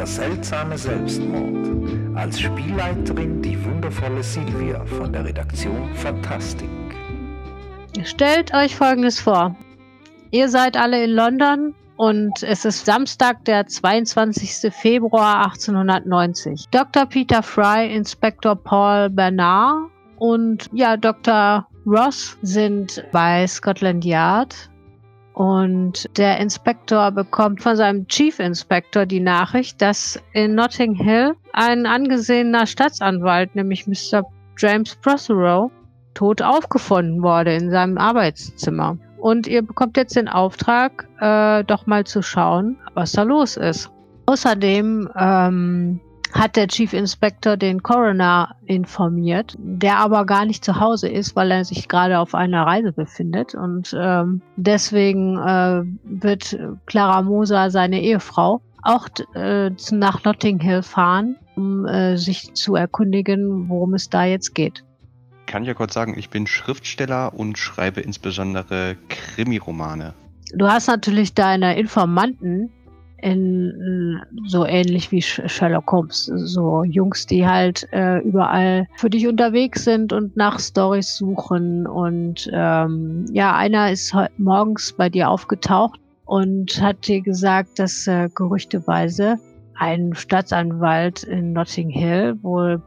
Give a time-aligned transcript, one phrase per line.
[0.00, 2.16] Der seltsame Selbstmord.
[2.16, 6.70] Als Spielleiterin die wundervolle Silvia von der Redaktion Fantastik.
[8.04, 9.54] Stellt euch Folgendes vor.
[10.30, 14.72] Ihr seid alle in London und es ist Samstag, der 22.
[14.72, 16.68] Februar 1890.
[16.70, 17.04] Dr.
[17.04, 21.66] Peter Fry, Inspektor Paul Bernard und ja, Dr.
[21.84, 24.69] Ross sind bei Scotland Yard
[25.34, 31.86] und der Inspektor bekommt von seinem Chief Inspector die Nachricht, dass in Notting Hill ein
[31.86, 34.24] angesehener Staatsanwalt, nämlich Mr.
[34.58, 35.70] James Prothero,
[36.14, 38.98] tot aufgefunden wurde in seinem Arbeitszimmer.
[39.18, 43.90] Und ihr bekommt jetzt den Auftrag, äh, doch mal zu schauen, was da los ist.
[44.26, 46.00] Außerdem ähm,
[46.32, 51.50] hat der Chief Inspector den Coroner informiert, der aber gar nicht zu Hause ist, weil
[51.50, 53.54] er sich gerade auf einer Reise befindet.
[53.54, 61.36] Und ähm, deswegen äh, wird Clara Moser, seine Ehefrau, auch äh, nach Notting Hill fahren,
[61.56, 64.84] um äh, sich zu erkundigen, worum es da jetzt geht.
[65.46, 70.14] Kann ich ja kurz sagen, ich bin Schriftsteller und schreibe insbesondere Krimiromane.
[70.52, 72.70] Du hast natürlich deine Informanten,
[73.22, 79.84] in so ähnlich wie Sherlock Holmes, so Jungs, die halt äh, überall für dich unterwegs
[79.84, 81.86] sind und nach Stories suchen.
[81.86, 88.28] Und ähm, ja, einer ist morgens bei dir aufgetaucht und hat dir gesagt, dass äh,
[88.34, 89.36] gerüchteweise
[89.74, 92.82] ein Staatsanwalt in Notting Hill wohl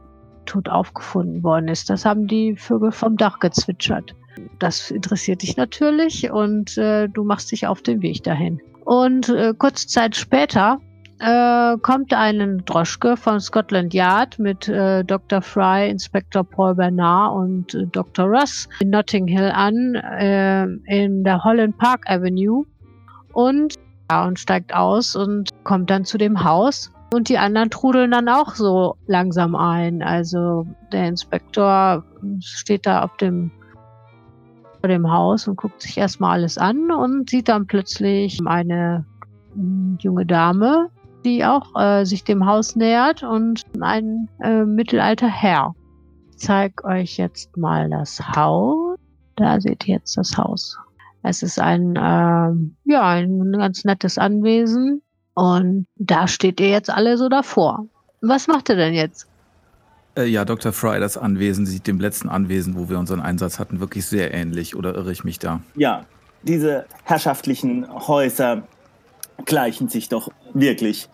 [0.46, 1.90] tot aufgefunden worden ist.
[1.90, 4.14] Das haben die Vögel vom Dach gezwitschert.
[4.58, 8.60] Das interessiert dich natürlich und äh, du machst dich auf den Weg dahin.
[8.84, 10.78] Und äh, kurze Zeit später
[11.20, 15.40] äh, kommt eine Droschke von Scotland Yard mit äh, Dr.
[15.40, 18.26] Fry, Inspector Paul Bernard und äh, Dr.
[18.26, 22.64] Russ in Notting Hill an, äh, in der Holland Park Avenue
[23.32, 23.74] und,
[24.10, 26.90] ja, und steigt aus und kommt dann zu dem Haus.
[27.12, 30.02] Und die anderen trudeln dann auch so langsam ein.
[30.02, 32.04] Also der Inspektor
[32.40, 33.52] steht da auf dem
[34.84, 39.06] vor dem Haus und guckt sich erstmal alles an und sieht dann plötzlich eine
[39.54, 40.90] hm, junge Dame,
[41.24, 45.74] die auch äh, sich dem Haus nähert und ein äh, mittelalter Herr.
[46.32, 48.98] Ich zeige euch jetzt mal das Haus.
[49.36, 50.76] Da seht ihr jetzt das Haus.
[51.22, 55.00] Es ist ein, äh, ja, ein ganz nettes Anwesen
[55.32, 57.86] und da steht ihr jetzt alle so davor.
[58.20, 59.26] Was macht ihr denn jetzt?
[60.16, 60.72] Äh, ja, Dr.
[60.72, 64.76] Fry, das Anwesen sieht dem letzten Anwesen, wo wir unseren Einsatz hatten, wirklich sehr ähnlich.
[64.76, 65.60] Oder irre ich mich da?
[65.74, 66.06] Ja,
[66.42, 68.62] diese herrschaftlichen Häuser
[69.44, 71.08] gleichen sich doch wirklich.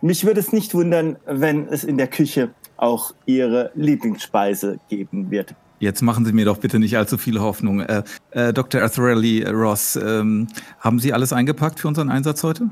[0.00, 5.54] Mich würde es nicht wundern, wenn es in der Küche auch Ihre Lieblingsspeise geben wird.
[5.78, 7.80] Jetzt machen Sie mir doch bitte nicht allzu viel Hoffnung.
[7.80, 8.82] Äh, äh, Dr.
[8.82, 10.48] Athrelli Ross, ähm,
[10.80, 12.70] haben Sie alles eingepackt für unseren Einsatz heute?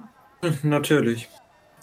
[0.63, 1.29] Natürlich.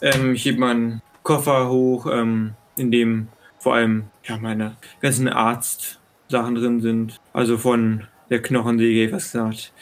[0.00, 3.28] Ähm, ich hebe meinen Koffer hoch, ähm, in dem
[3.62, 7.16] vor allem ja, meine ganzen Arztsachen drin sind.
[7.32, 9.72] Also von der Knochensäge, was gesagt,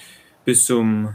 [0.44, 1.14] bis zum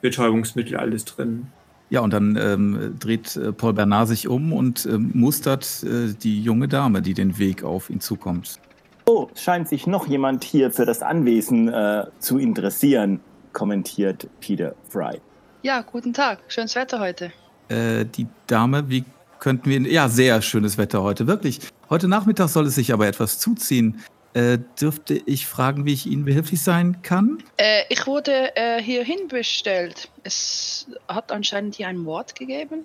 [0.00, 1.48] Betäubungsmittel alles drin.
[1.90, 6.40] Ja, und dann ähm, dreht äh, Paul Bernard sich um und ähm, mustert äh, die
[6.40, 8.60] junge Dame, die den Weg auf ihn zukommt.
[9.06, 13.20] Oh, scheint sich noch jemand hier für das Anwesen äh, zu interessieren,
[13.54, 15.18] kommentiert Peter Fry.
[15.62, 16.40] Ja, guten Tag.
[16.48, 17.32] Schönes Wetter heute.
[17.68, 19.04] Äh, die Dame, wie
[19.40, 19.80] könnten wir.
[19.80, 21.60] Ja, sehr schönes Wetter heute, wirklich.
[21.90, 24.02] Heute Nachmittag soll es sich aber etwas zuziehen.
[24.34, 27.42] Äh, dürfte ich fragen, wie ich Ihnen behilflich sein kann?
[27.56, 30.10] Äh, ich wurde äh, hierhin bestellt.
[30.22, 32.84] Es hat anscheinend hier ein Mord gegeben.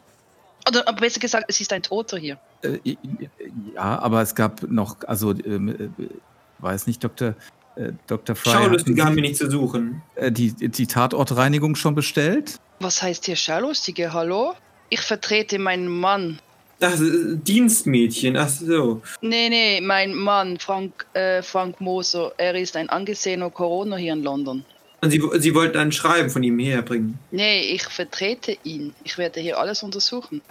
[0.68, 2.38] Oder besser gesagt, es ist ein Toter hier.
[2.62, 2.80] Äh,
[3.76, 6.08] ja, aber es gab noch, also, ähm, äh,
[6.60, 7.36] weiß nicht, Dr.
[7.76, 8.38] Äh, Dr.
[8.38, 8.52] Fry.
[8.52, 10.02] Schaulustige haben wir nicht zu suchen.
[10.30, 12.58] die, die Tatortreinigung schon bestellt?
[12.80, 14.14] Was heißt hier Schaulustige?
[14.14, 14.54] Hallo?
[14.90, 16.40] Ich vertrete meinen Mann.
[16.84, 19.02] Das Dienstmädchen, ach so.
[19.22, 24.22] Nee, nee, mein Mann, Frank, äh, Frank Moser, er ist ein angesehener Corona hier in
[24.22, 24.66] London.
[25.00, 27.18] Und Sie, Sie wollten ein Schreiben von ihm herbringen?
[27.32, 28.94] Nee, ich vertrete ihn.
[29.06, 30.42] Ich werde hier alles untersuchen.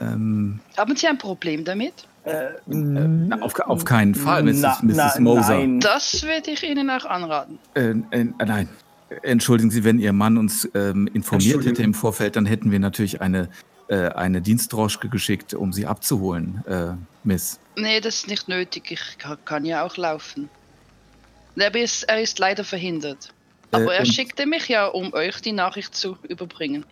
[0.00, 1.94] Ähm, Haben Sie ein Problem damit?
[2.24, 4.60] Äh, äh, auf, auf, keinen Fall, Mrs.
[4.62, 4.96] Na, Mrs.
[4.96, 5.58] Na, Moser.
[5.58, 5.78] Nein.
[5.78, 7.60] Das würde ich Ihnen auch anraten.
[7.74, 8.68] Äh, äh nein.
[9.22, 13.20] Entschuldigen Sie, wenn Ihr Mann uns ähm, informiert hätte im Vorfeld, dann hätten wir natürlich
[13.20, 13.48] eine
[13.88, 17.60] äh, eine Dienstdroschke geschickt, um sie abzuholen, äh, Miss.
[17.76, 18.90] Nee, das ist nicht nötig.
[18.90, 20.48] Ich kann ja auch laufen.
[21.56, 23.32] Er ist, er ist leider verhindert.
[23.70, 26.84] Aber äh, er schickte mich ja, um euch die Nachricht zu überbringen.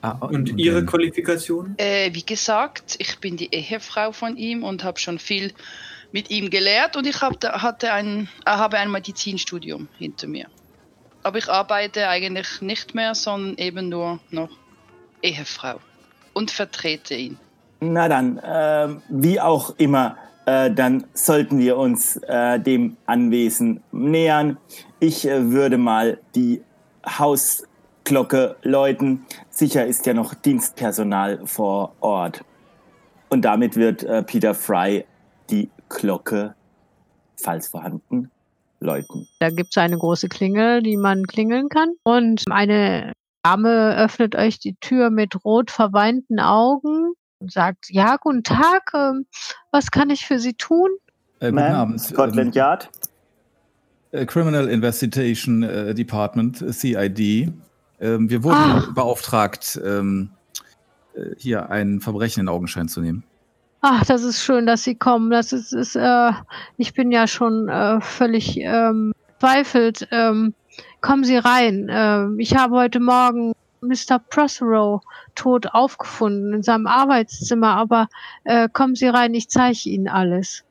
[0.00, 1.74] Ah, und, und Ihre Qualifikation?
[1.76, 5.52] Äh, wie gesagt, ich bin die Ehefrau von ihm und habe schon viel
[6.12, 10.46] mit ihm gelehrt und ich hab, hatte ein, äh, habe ein Medizinstudium hinter mir.
[11.24, 14.50] Aber ich arbeite eigentlich nicht mehr, sondern eben nur noch
[15.20, 15.80] Ehefrau
[16.38, 17.36] und vertrete ihn.
[17.80, 24.56] Na dann, äh, wie auch immer, äh, dann sollten wir uns äh, dem Anwesen nähern.
[25.00, 26.62] Ich äh, würde mal die
[27.04, 29.26] Hausglocke läuten.
[29.50, 32.44] Sicher ist ja noch Dienstpersonal vor Ort.
[33.30, 35.04] Und damit wird äh, Peter Fry
[35.50, 36.54] die Glocke,
[37.36, 38.30] falls vorhanden,
[38.78, 39.26] läuten.
[39.40, 41.94] Da gibt es eine große Klingel, die man klingeln kann.
[42.04, 43.12] Und eine
[43.42, 49.26] Dame öffnet euch die Tür mit rot verweinten Augen und sagt, ja, guten Tag, ähm,
[49.70, 50.88] was kann ich für Sie tun?
[51.40, 52.00] Äh, guten Abend.
[52.00, 52.90] Scotland Yard.
[54.12, 57.52] Ähm, äh, Criminal Investigation äh, Department, äh, CID.
[58.00, 58.90] Ähm, wir wurden Ah.
[58.94, 60.30] beauftragt, ähm,
[61.14, 63.24] äh, hier ein Verbrechen in Augenschein zu nehmen.
[63.80, 65.30] Ach, das ist schön, dass Sie kommen.
[65.30, 66.32] Das ist, ist äh,
[66.76, 70.08] ich bin ja schon äh, völlig ähm, zweifelt.
[70.10, 70.54] Ähm,
[71.00, 71.88] kommen Sie rein.
[71.90, 74.18] Ähm, ich habe heute Morgen Mr.
[74.18, 75.00] Prothero
[75.34, 78.08] tot aufgefunden in seinem Arbeitszimmer, aber
[78.44, 80.64] äh, kommen Sie rein, ich zeige Ihnen alles.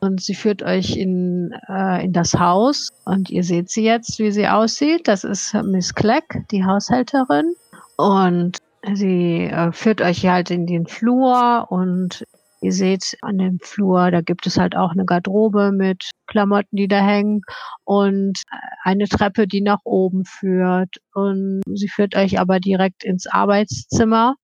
[0.00, 4.30] Und sie führt euch in, äh, in das Haus und ihr seht sie jetzt, wie
[4.32, 5.08] sie aussieht.
[5.08, 7.54] Das ist Miss Kleck, die Haushälterin.
[7.96, 8.58] Und
[8.92, 12.26] sie äh, führt euch halt in den Flur und
[12.64, 16.88] ihr seht an dem Flur, da gibt es halt auch eine Garderobe mit Klamotten, die
[16.88, 17.42] da hängen
[17.84, 18.42] und
[18.82, 20.96] eine Treppe, die nach oben führt.
[21.12, 24.36] Und sie führt euch aber direkt ins Arbeitszimmer.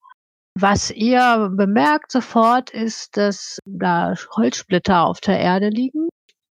[0.54, 6.08] Was ihr bemerkt sofort ist, dass da Holzsplitter auf der Erde liegen.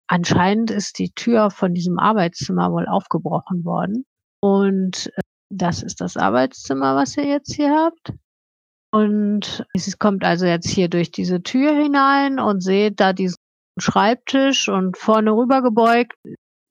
[0.09, 4.05] Anscheinend ist die Tür von diesem Arbeitszimmer wohl aufgebrochen worden.
[4.41, 5.21] Und äh,
[5.51, 8.13] das ist das Arbeitszimmer, was ihr jetzt hier habt.
[8.93, 13.37] Und es kommt also jetzt hier durch diese Tür hinein und seht da diesen
[13.79, 16.15] Schreibtisch und vorne rüber gebeugt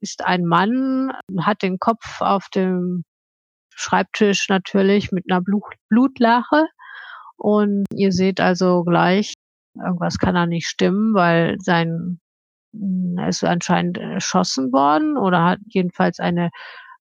[0.05, 3.03] ist ein Mann, hat den Kopf auf dem
[3.73, 6.67] Schreibtisch natürlich mit einer Blut Blutlache.
[7.37, 9.33] Und ihr seht also gleich,
[9.75, 12.19] irgendwas kann da nicht stimmen, weil sein,
[13.17, 16.51] er ist anscheinend erschossen worden oder hat jedenfalls eine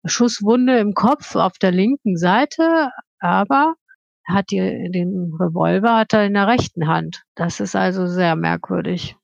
[0.06, 2.90] Schusswunde im Kopf auf der linken Seite,
[3.20, 3.83] aber er
[4.26, 7.22] hat die, den Revolver hat er in der rechten Hand.
[7.34, 9.16] Das ist also sehr merkwürdig.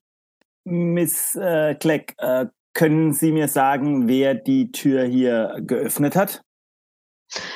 [0.64, 6.42] Miss äh, Kleck, äh, können Sie mir sagen, wer die Tür hier geöffnet hat?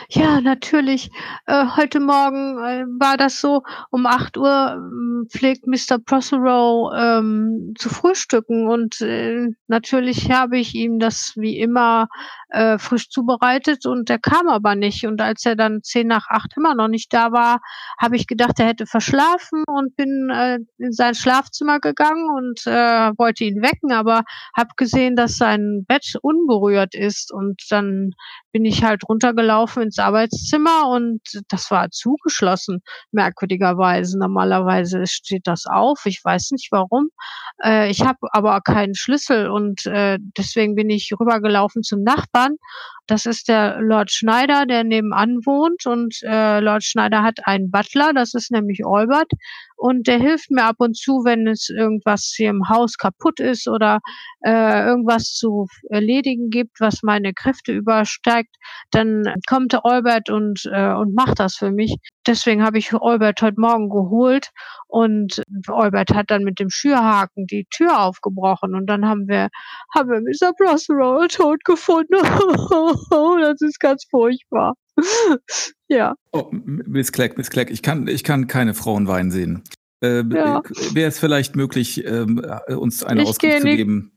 [0.09, 1.11] Ja, natürlich.
[1.47, 5.99] Äh, heute Morgen äh, war das so, um 8 Uhr ähm, pflegt Mr.
[6.05, 12.07] Prothero ähm, zu frühstücken und äh, natürlich habe ich ihm das wie immer
[12.51, 15.07] äh, frisch zubereitet und er kam aber nicht.
[15.07, 17.61] Und als er dann 10 nach 8 immer noch nicht da war,
[18.01, 23.11] habe ich gedacht, er hätte verschlafen und bin äh, in sein Schlafzimmer gegangen und äh,
[23.19, 24.23] wollte ihn wecken, aber
[24.57, 28.13] habe gesehen, dass sein Bett unberührt ist und dann
[28.53, 32.81] bin ich halt runtergelaufen ins Arbeitszimmer und das war zugeschlossen,
[33.13, 34.19] merkwürdigerweise.
[34.19, 37.11] Normalerweise steht das auf, ich weiß nicht warum.
[37.63, 42.57] Äh, ich habe aber keinen Schlüssel und äh, deswegen bin ich rübergelaufen zum Nachbarn.
[43.07, 48.13] Das ist der Lord Schneider, der nebenan wohnt und äh, Lord Schneider hat einen Butler,
[48.15, 49.31] das ist nämlich Albert
[49.77, 53.69] und der hilft mir ab und zu, wenn es irgendwas hier im Haus kaputt ist
[53.69, 54.01] oder
[54.41, 58.57] äh, irgendwas zu erledigen gibt, was meine Kräfte übersteigt,
[58.91, 61.97] dann kommt der Albert und, äh, und macht das für mich.
[62.27, 64.51] Deswegen habe ich Albert heute Morgen geholt
[64.87, 69.49] und Albert hat dann mit dem Schürhaken die Tür aufgebrochen und dann haben wir,
[69.95, 70.53] haben wir Mr.
[70.55, 72.15] Prothero tot gefunden.
[73.41, 74.75] das ist ganz furchtbar.
[75.89, 76.15] ja.
[76.33, 79.63] Oh, Miss Kleck, Miss Kleck, ich kann, ich kann keine Frauen weinen sehen.
[80.03, 80.63] Äh, Ja.
[80.93, 84.14] Wäre es vielleicht möglich, ähm, äh, uns eine Ich Auskunft zu geben,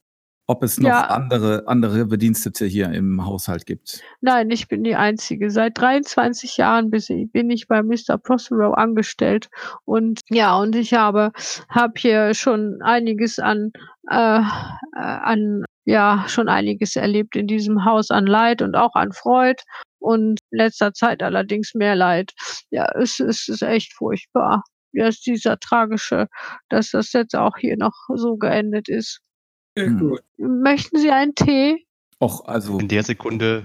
[0.47, 1.01] ob es noch Ja.
[1.07, 4.01] andere, andere Bedienstete hier im Haushalt gibt?
[4.21, 5.51] Nein, ich bin die Einzige.
[5.51, 8.17] Seit 23 Jahren bin ich bei Mr.
[8.17, 9.49] Prothero angestellt.
[9.85, 11.31] Und ja, und ich habe,
[11.69, 13.71] habe hier schon einiges an,
[14.09, 14.41] äh, äh,
[14.93, 19.61] an, ja, schon einiges erlebt in diesem Haus an Leid und auch an Freud.
[19.99, 22.31] Und in letzter Zeit allerdings mehr Leid.
[22.69, 24.63] Ja, es, es ist echt furchtbar.
[24.93, 26.27] Ja, ist dieser tragische,
[26.69, 29.19] dass das jetzt auch hier noch so geendet ist.
[29.86, 30.17] Hm.
[30.38, 31.86] Möchten Sie einen Tee?
[32.22, 33.63] Och, also, In der Sekunde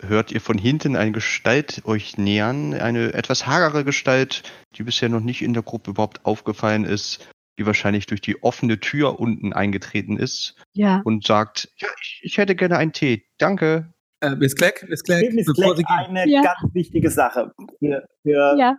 [0.00, 4.42] hört ihr von hinten eine Gestalt euch nähern, eine etwas hagere Gestalt,
[4.76, 8.80] die bisher noch nicht in der Gruppe überhaupt aufgefallen ist, die wahrscheinlich durch die offene
[8.80, 11.02] Tür unten eingetreten ist Ja.
[11.04, 13.92] und sagt, ja, ich, ich hätte gerne einen Tee, danke.
[14.22, 16.16] äh, Miss Kleck, Miss Kleck, Miss bevor Sie Kleck, gehen.
[16.16, 16.42] eine Ja.
[16.42, 18.76] ganz wichtige Sache für, für, Ja.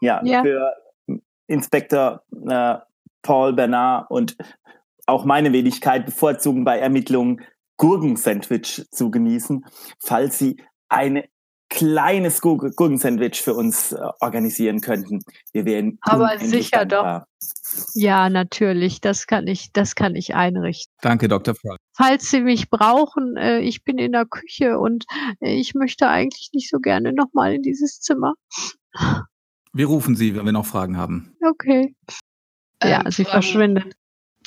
[0.00, 0.42] ja, Ja.
[0.42, 0.72] für
[1.48, 2.76] Inspektor äh,
[3.22, 4.36] Paul Bernard und
[5.10, 7.42] auch meine Wenigkeit bevorzugen bei Ermittlungen
[7.76, 9.64] Gurkensandwich zu genießen,
[10.02, 11.24] falls Sie eine
[11.70, 15.20] kleines Gurk- Gurkensandwich für uns äh, organisieren könnten.
[15.52, 17.04] Wir wären Aber sicher doch.
[17.04, 17.26] dankbar.
[17.94, 19.00] Ja, natürlich.
[19.00, 20.92] Das kann ich, das kann ich einrichten.
[21.00, 21.54] Danke, Dr.
[21.54, 21.76] Fry.
[21.96, 25.04] Falls Sie mich brauchen, äh, ich bin in der Küche und
[25.40, 28.34] äh, ich möchte eigentlich nicht so gerne nochmal in dieses Zimmer.
[29.72, 31.36] Wir rufen Sie, wenn wir noch Fragen haben.
[31.48, 31.94] Okay.
[32.82, 33.94] Ja, Ähm, sie verschwindet.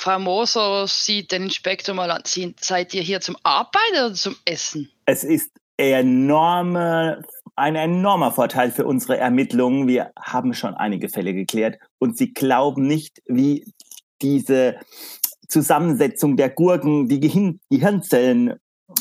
[0.04, 2.20] Frau Moser sieht den Inspektor mal an.
[2.26, 4.90] Sie- Seid ihr hier zum Arbeiten oder zum Essen?
[5.06, 7.22] Es ist enorme,
[7.56, 9.88] ein enormer Vorteil für unsere Ermittlungen.
[9.88, 13.64] Wir haben schon einige Fälle geklärt und Sie glauben nicht, wie
[14.20, 14.76] diese
[15.48, 18.56] Zusammensetzung der Gurken die Gehirn Gehirnzellen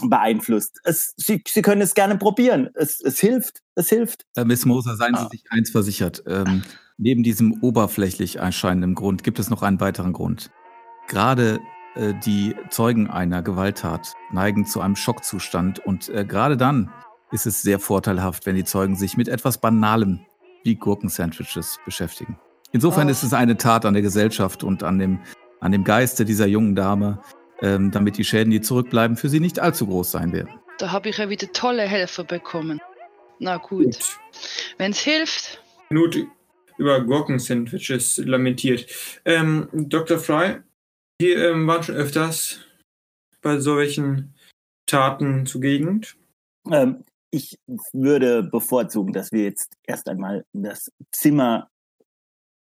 [0.06, 0.80] beeinflusst.
[0.86, 2.70] Es, Sie, Sie können es gerne probieren.
[2.76, 3.60] Es, es hilft.
[3.76, 4.24] Es hilft.
[4.38, 5.30] Äh, Miss Moser, seien Sie Ah.
[5.30, 6.24] sich eins versichert.
[6.28, 6.64] Ähm,
[6.98, 10.50] neben diesem oberflächlich erscheinenden Grund gibt es noch einen weiteren Grund.
[11.08, 11.60] Gerade
[11.96, 16.92] äh, die Zeugen einer Gewalttat neigen zu einem Schockzustand und äh, gerade dann
[17.32, 20.20] ist es sehr vorteilhaft, wenn die Zeugen sich mit etwas Banalem
[20.64, 22.38] wie Gurkensandwiches beschäftigen.
[22.72, 23.12] Insofern Oh.
[23.12, 25.20] ist es eine Tat an der Gesellschaft und an dem,
[25.60, 27.20] an dem Geiste dieser jungen Dame,
[27.62, 30.50] ähm, damit die Schäden, die zurückbleiben, für sie nicht allzu groß sein werden.
[30.80, 32.80] Da habe ich ja wieder tolle Helfer bekommen.
[33.40, 33.84] Na gut.
[33.86, 34.20] Gut.
[34.78, 35.62] Wenn es hilft.
[35.90, 36.18] Not
[36.78, 38.88] über Gurkensandwiches lamentiert.
[39.26, 40.18] Ähm, Dr.
[40.18, 40.62] Fry,
[41.24, 42.60] Sie ähm, waren schon öfters
[43.42, 44.34] bei solchen
[44.86, 46.18] Taten zugegend.
[46.70, 47.58] Ähm, ich
[47.94, 51.70] würde bevorzugen, dass wir jetzt erst einmal das Zimmer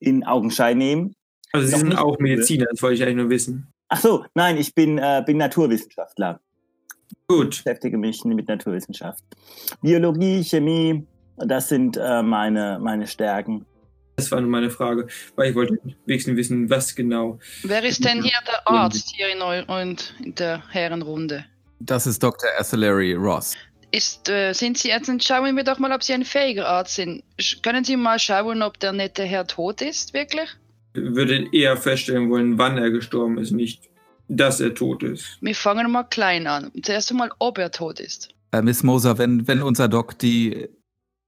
[0.01, 1.15] in Augenschein nehmen.
[1.53, 2.19] Also Sie Noch sind auch.
[2.19, 3.69] Mediziner, das wollte ich eigentlich nur wissen.
[3.89, 6.41] Ach so, nein, ich bin, äh, bin Naturwissenschaftler.
[7.29, 7.51] Gut.
[7.51, 9.23] beschäftige mich mit Naturwissenschaft.
[9.81, 13.65] Biologie, Chemie, das sind äh, meine, meine Stärken.
[14.21, 17.39] Das war nur meine Frage, weil ich wollte wenigstens wissen, was genau.
[17.63, 21.47] Wer ist denn hier der Arzt hier in, eu und in der Herrenrunde?
[21.79, 22.51] Das ist Dr.
[22.59, 23.55] Artillery Ross.
[23.93, 27.25] Ist, äh, sind Sie jetzt, schauen wir doch mal, ob Sie ein fähiger Arzt sind.
[27.41, 30.51] Sch können Sie mal schauen, ob der nette Herr tot ist, wirklich?
[30.93, 33.89] Ich würde eher feststellen wollen, wann er gestorben ist, nicht,
[34.29, 35.39] dass er tot ist.
[35.41, 36.71] Wir fangen mal klein an.
[36.83, 38.29] Zuerst einmal, ob er tot ist.
[38.53, 40.69] Äh, Miss Moser, wenn, wenn unser Doc die,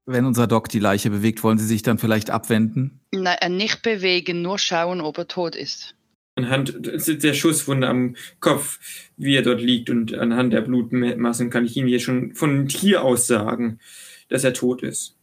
[0.06, 3.00] wenn unser Doc die Leiche bewegt, wollen Sie sich dann vielleicht abwenden?
[3.12, 5.94] Nein, äh, nicht bewegen, nur schauen, ob er tot ist.
[6.34, 8.78] Anhand der Schusswunde am Kopf,
[9.16, 13.02] wie er dort liegt und anhand der Blutmassen kann ich Ihnen hier schon von hier
[13.02, 13.80] aus sagen,
[14.28, 15.14] dass er tot ist.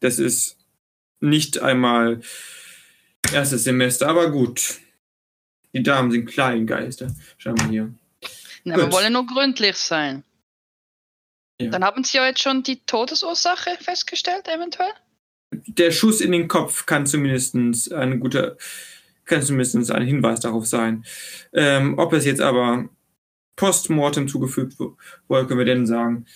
[0.00, 0.58] Das ist
[1.20, 2.20] nicht einmal
[3.32, 4.80] erstes Semester, aber gut.
[5.72, 7.94] Die Damen sind Kleingeister, schauen wir hier.
[8.64, 10.24] Na, wir wollen nur gründlich sein.
[11.60, 11.70] Ja.
[11.70, 14.90] Dann haben Sie ja jetzt schon die Todesursache festgestellt, eventuell?
[15.52, 17.54] Der Schuss in den Kopf kann zumindest
[17.92, 18.56] ein guter,
[19.24, 21.04] kann zumindest ein Hinweis darauf sein.
[21.52, 22.88] Ähm, ob es jetzt aber
[23.56, 24.96] postmortem zugefügt wu-
[25.28, 26.26] wurde, können wir denn sagen.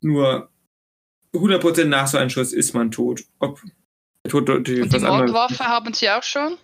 [0.00, 0.48] Nur
[1.34, 3.24] 100% nach so einem Schuss ist man tot.
[3.40, 3.60] Ob
[4.24, 4.98] der Tod durch Und die.
[5.00, 6.56] Mordwaffe haben Sie auch schon?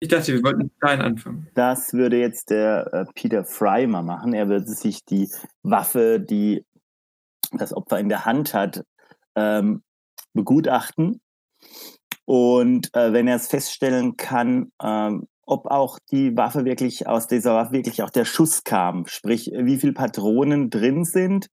[0.00, 1.48] Ich dachte, wir wollten klein anfangen.
[1.54, 4.32] Das würde jetzt der äh, Peter Fry mal machen.
[4.32, 5.28] Er würde sich die
[5.62, 6.64] Waffe, die
[7.58, 8.84] das Opfer in der Hand hat,
[9.36, 9.82] ähm,
[10.34, 11.20] begutachten.
[12.24, 17.54] Und äh, wenn er es feststellen kann, ähm, ob auch die Waffe wirklich aus dieser
[17.54, 21.48] Waffe wirklich auch der Schuss kam, sprich wie viel Patronen drin sind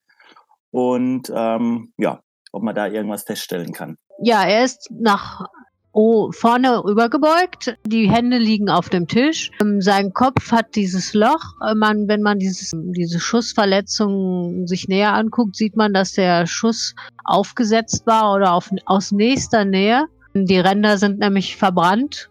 [0.72, 3.98] und ähm, ja, ob man da irgendwas feststellen kann.
[4.22, 5.46] Ja, er ist nach
[5.91, 7.75] oh, vorne rübergebeugt.
[7.86, 9.51] Die Hände liegen auf dem Tisch.
[9.62, 11.55] Ähm, sein Kopf hat dieses Loch.
[11.67, 16.96] Äh, Man, wenn man dieses, diese Schussverletzung sich näher anguckt, sieht man, dass der Schuss
[17.24, 20.05] aufgesetzt war oder auf, aus nächster Nähe.
[20.34, 22.29] Die Ränder sind nämlich verbrannt.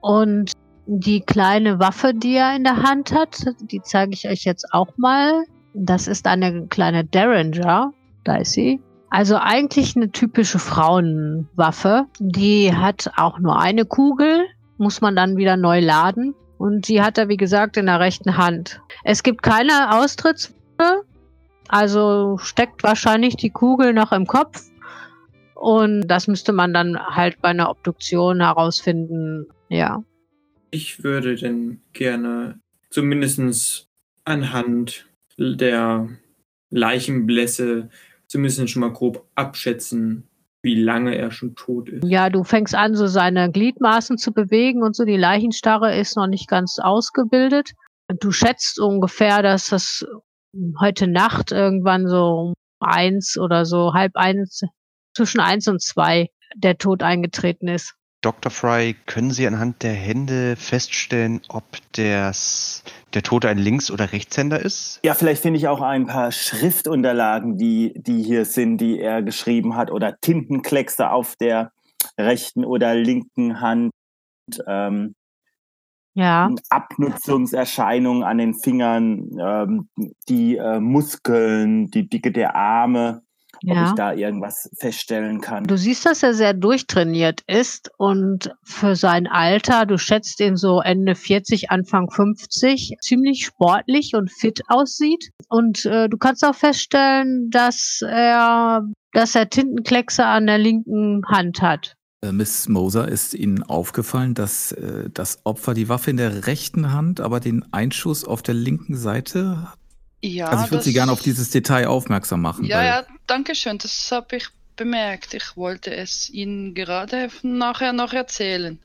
[0.00, 0.52] Und
[0.86, 4.96] die kleine Waffe, die er in der Hand hat, die zeige ich euch jetzt auch
[4.96, 5.44] mal.
[5.74, 7.92] Das ist eine kleine Derringer.
[8.24, 8.80] Da ist sie.
[9.16, 12.04] Also eigentlich eine typische Frauenwaffe.
[12.18, 14.44] Die hat auch nur eine Kugel,
[14.76, 16.34] muss man dann wieder neu laden.
[16.58, 18.82] Und die hat er, wie gesagt, in der rechten Hand.
[19.04, 21.06] Es gibt keine Austrittswaffe,
[21.66, 24.62] also steckt wahrscheinlich die Kugel noch im Kopf.
[25.54, 29.46] Und das müsste man dann halt bei einer Obduktion herausfinden.
[29.70, 30.04] Ja.
[30.70, 33.88] Ich würde denn gerne zumindest
[34.26, 35.06] anhand
[35.38, 36.06] der
[36.68, 37.88] Leichenblässe
[38.28, 40.28] zumindest schon mal grob abschätzen,
[40.62, 42.04] wie lange er schon tot ist.
[42.04, 45.04] Ja, du fängst an, so seine Gliedmaßen zu bewegen und so.
[45.04, 47.72] Die Leichenstarre ist noch nicht ganz ausgebildet.
[48.20, 50.04] Du schätzt ungefähr, dass das
[50.80, 54.62] heute Nacht irgendwann so um eins oder so halb eins,
[55.14, 57.94] zwischen eins und zwei der Tod eingetreten ist.
[58.22, 58.50] Dr.
[58.50, 62.82] Fry, können Sie anhand der Hände feststellen, ob das,
[63.14, 65.00] der Tote ein Links- oder Rechtshänder ist?
[65.04, 69.76] Ja, vielleicht finde ich auch ein paar Schriftunterlagen, die, die hier sind, die er geschrieben
[69.76, 71.70] hat, oder Tintenkleckse auf der
[72.18, 73.92] rechten oder linken Hand.
[74.66, 75.14] Ähm,
[76.14, 79.88] Ja, Abnutzungserscheinungen an den Fingern, ähm,
[80.28, 83.22] die äh, Muskeln, die Dicke der Arme,
[83.68, 83.88] ob ja.
[83.88, 85.64] ich da irgendwas feststellen kann.
[85.64, 90.80] Du siehst, dass er sehr durchtrainiert ist und für sein Alter, du schätzt ihn so
[90.80, 95.30] Ende 40, Anfang 50, ziemlich sportlich und fit aussieht.
[95.48, 98.82] Und äh, du kannst auch feststellen, dass er,
[99.12, 101.96] dass er Tintenkleckse an der linken Hand hat.
[102.22, 106.92] Äh, Miss Moser, ist Ihnen aufgefallen, dass äh, das Opfer die Waffe in der rechten
[106.92, 109.78] Hand, aber den Einschuss auf der linken Seite hat?
[110.22, 112.64] Ja, also ich würde Sie gerne auf dieses Detail aufmerksam machen.
[112.64, 113.78] Ja, ja, danke schön.
[113.78, 115.34] Das habe ich bemerkt.
[115.34, 118.78] Ich wollte es Ihnen gerade nachher noch erzählen.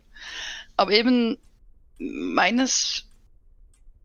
[0.77, 1.37] Aber eben
[1.99, 3.05] meines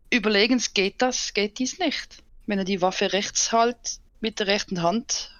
[0.09, 2.23] Überlegens geht das, geht dies nicht.
[2.45, 5.31] Wenn er die Waffe rechts halt mit der rechten Hand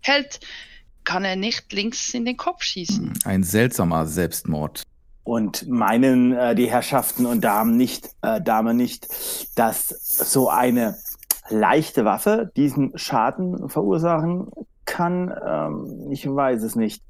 [0.00, 0.40] hält,
[1.04, 3.20] kann er nicht links in den Kopf schießen.
[3.24, 4.82] Ein seltsamer Selbstmord.
[5.24, 9.08] Und meinen äh, die Herrschaften und Damen nicht, äh, Dame nicht,
[9.54, 10.96] dass so eine
[11.50, 14.48] leichte Waffe diesen Schaden verursachen
[14.84, 15.32] kann?
[15.46, 17.02] Ähm, ich weiß es nicht.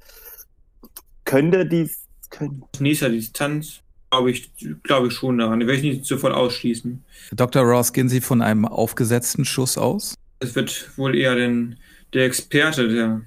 [1.25, 4.51] Könnte dies, können, Aus nächster Distanz glaube ich,
[4.83, 5.59] glaube ich schon daran.
[5.59, 7.03] Die werde ich nicht sofort ausschließen.
[7.31, 7.63] Dr.
[7.63, 10.15] Ross, gehen Sie von einem aufgesetzten Schuss aus?
[10.39, 11.77] Es wird wohl eher den,
[12.13, 13.21] der Experte, der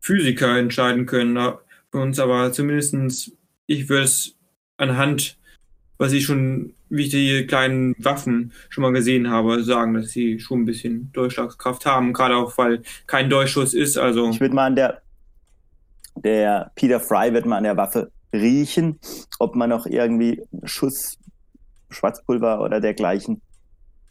[0.00, 1.36] Physiker entscheiden können.
[1.90, 3.32] Für uns aber zumindestens,
[3.66, 4.34] ich würde es
[4.76, 5.38] anhand,
[5.98, 10.38] was ich schon, wie ich die kleinen Waffen schon mal gesehen habe, sagen, dass sie
[10.40, 12.12] schon ein bisschen Durchschlagskraft haben.
[12.12, 13.96] Gerade auch, weil kein Durchschuss ist.
[13.96, 15.02] Also ich würde mal an der,
[16.16, 18.98] der Peter Fry wird mal an der Waffe riechen,
[19.38, 21.18] ob man noch irgendwie Schuss,
[21.90, 23.40] Schwarzpulver oder dergleichen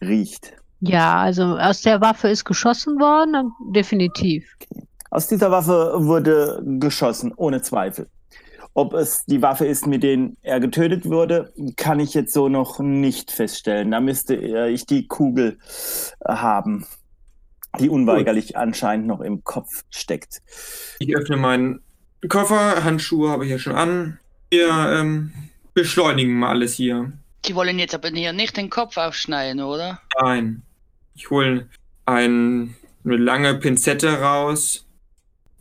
[0.01, 0.53] riecht.
[0.81, 4.45] Ja, also aus der Waffe ist geschossen worden, definitiv.
[5.09, 8.07] Aus dieser Waffe wurde geschossen, ohne Zweifel.
[8.77, 12.79] Ob es die Waffe ist, mit der er getötet wurde, kann ich jetzt so noch
[12.79, 13.91] nicht feststellen.
[13.91, 15.57] Da müsste äh, ich die Kugel
[16.19, 16.85] äh, haben,
[17.79, 20.41] die unweigerlich anscheinend noch im Kopf steckt.
[20.99, 21.79] ich öffne meinen
[22.27, 24.19] Koffer, Handschuhe habe ich ja schon an.
[24.49, 25.31] Wir ähm,
[25.73, 27.13] beschleunigen mal alles hier.
[27.45, 30.01] Die wollen jetzt aber hier nicht den Kopf aufschneiden, oder?
[30.21, 30.63] Nein.
[31.13, 31.69] Ich hole
[32.05, 34.85] ein, eine lange Pinzette raus.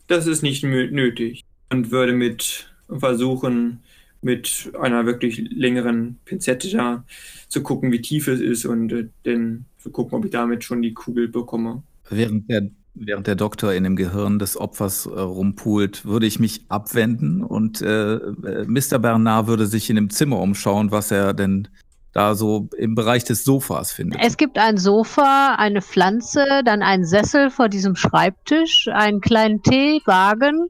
[0.07, 1.45] Das ist nicht nötig.
[1.69, 3.79] Und würde mit versuchen,
[4.21, 7.03] mit einer wirklich längeren Pinzette da
[7.47, 10.81] zu gucken, wie tief es ist und äh, dann zu gucken, ob ich damit schon
[10.81, 11.83] die Kugel bekomme.
[12.09, 16.65] Während der, während der Doktor in dem Gehirn des Opfers äh, rumpult, würde ich mich
[16.69, 18.97] abwenden und äh, äh, Mr.
[18.97, 21.67] Bernard würde sich in dem Zimmer umschauen, was er denn
[22.15, 24.21] da so im Bereich des Sofas findet.
[24.23, 30.69] Es gibt ein Sofa, eine Pflanze, dann einen Sessel vor diesem Schreibtisch, einen kleinen Teewagen.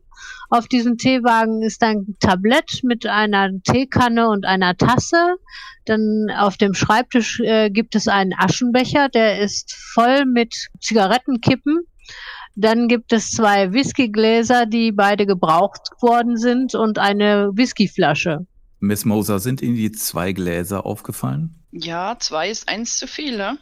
[0.50, 5.36] Auf diesem Teewagen ist ein Tablett mit einer Teekanne und einer Tasse.
[5.86, 11.82] Dann auf dem Schreibtisch äh, gibt es einen Aschenbecher, der ist voll mit Zigarettenkippen.
[12.56, 18.48] Dann gibt es zwei Whiskygläser, die beide gebraucht worden sind und eine Whiskyflasche.
[18.86, 21.56] Miss Moser, sind Ihnen die zwei Gläser aufgefallen?
[21.72, 23.56] Ja, zwei ist eins zu viel, ja?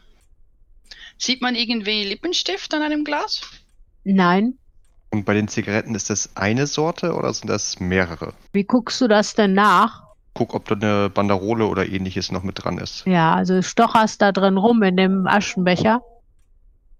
[1.17, 3.41] Sieht man irgendwie Lippenstift an einem Glas?
[4.03, 4.57] Nein.
[5.11, 8.33] Und bei den Zigaretten ist das eine Sorte oder sind das mehrere?
[8.51, 10.03] Wie guckst du das denn nach?
[10.33, 13.05] Guck, ob da eine Banderole oder ähnliches noch mit dran ist.
[13.05, 16.01] Ja, also stocherst da drin rum in dem Aschenbecher.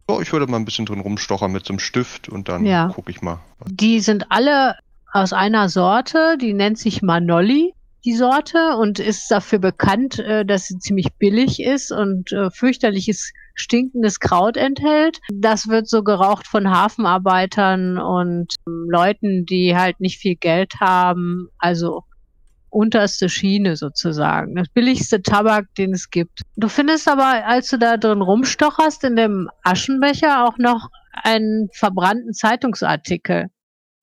[0.07, 2.89] So, ich würde mal ein bisschen drin rumstochern mit so einem Stift und dann Ja.
[2.89, 3.39] gucke ich mal.
[3.65, 4.75] Die sind alle
[5.11, 7.73] aus einer Sorte, die nennt sich Manolli,
[8.05, 13.31] die Sorte, und ist dafür bekannt, äh, dass sie ziemlich billig ist und äh, fürchterliches
[13.55, 15.19] stinkendes Kraut enthält.
[15.31, 21.47] Das wird so geraucht von Hafenarbeitern und ähm, Leuten, die halt nicht viel Geld haben,
[21.59, 22.03] also
[22.69, 24.55] unterste Schiene sozusagen.
[24.55, 26.41] Das billigste Tabak, den es gibt.
[26.55, 32.33] Du findest aber, als du da drin rumstocherst, in dem Aschenbecher auch noch einen verbrannten
[32.33, 33.47] Zeitungsartikel.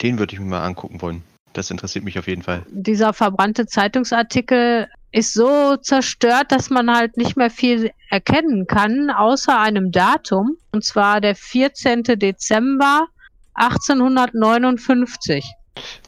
[0.01, 1.25] Den würde ich mir mal angucken wollen.
[1.53, 2.65] Das interessiert mich auf jeden Fall.
[2.71, 9.59] Dieser verbrannte Zeitungsartikel ist so zerstört, dass man halt nicht mehr viel erkennen kann, außer
[9.59, 10.57] einem Datum.
[10.73, 12.05] Und zwar der 14.
[12.05, 13.09] Dezember
[13.55, 15.45] 1859.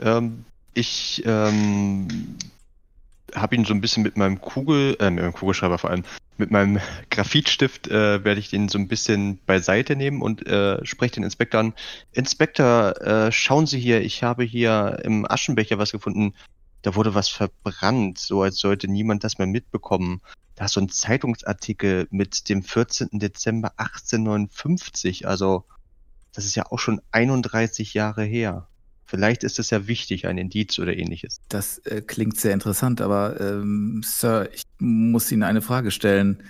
[0.00, 2.08] Ähm, ich ähm,
[3.34, 6.04] habe ihn so ein bisschen mit meinem Kugel, äh, mit meinem Kugelschreiber vor allem,
[6.38, 11.14] mit meinem Graphitstift äh, werde ich den so ein bisschen beiseite nehmen und äh, spreche
[11.14, 11.74] den Inspektor an.
[12.12, 16.34] Inspektor, äh, schauen Sie hier, ich habe hier im Aschenbecher was gefunden.
[16.82, 20.20] da wurde was verbrannt, so als sollte niemand das mehr mitbekommen.
[20.56, 23.08] Da ist so ein Zeitungsartikel mit dem 14.
[23.12, 25.64] Dezember 1859, also
[26.32, 28.68] das ist ja auch schon 31 Jahre her.
[29.12, 31.42] Vielleicht ist es ja wichtig, ein Indiz oder ähnliches.
[31.50, 36.42] Das äh, klingt sehr interessant, aber ähm, Sir, ich muss Ihnen eine Frage stellen.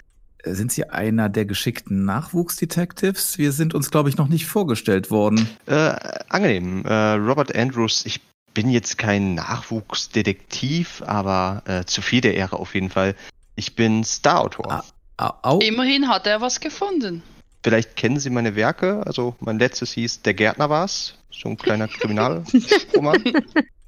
[0.44, 3.36] Äh, Sind Sie einer der geschickten Nachwuchsdetectives?
[3.36, 5.48] Wir sind uns, glaube ich, noch nicht vorgestellt worden.
[5.66, 5.96] Äh,
[6.28, 6.84] angenehm.
[6.84, 8.20] Äh, Robert Andrews, ich
[8.54, 13.16] bin jetzt kein Nachwuchsdetektiv, aber äh, zu viel der Ehre auf jeden Fall.
[13.56, 14.84] Ich bin Starautor.
[15.16, 15.34] Ah.
[15.42, 15.58] Au.
[15.58, 17.24] Immerhin hat er was gefunden.
[17.64, 19.02] Vielleicht kennen Sie meine Werke.
[19.04, 21.14] Also mein letztes hieß Der Gärtner war's.
[21.32, 23.22] So ein kleiner Kriminalroman.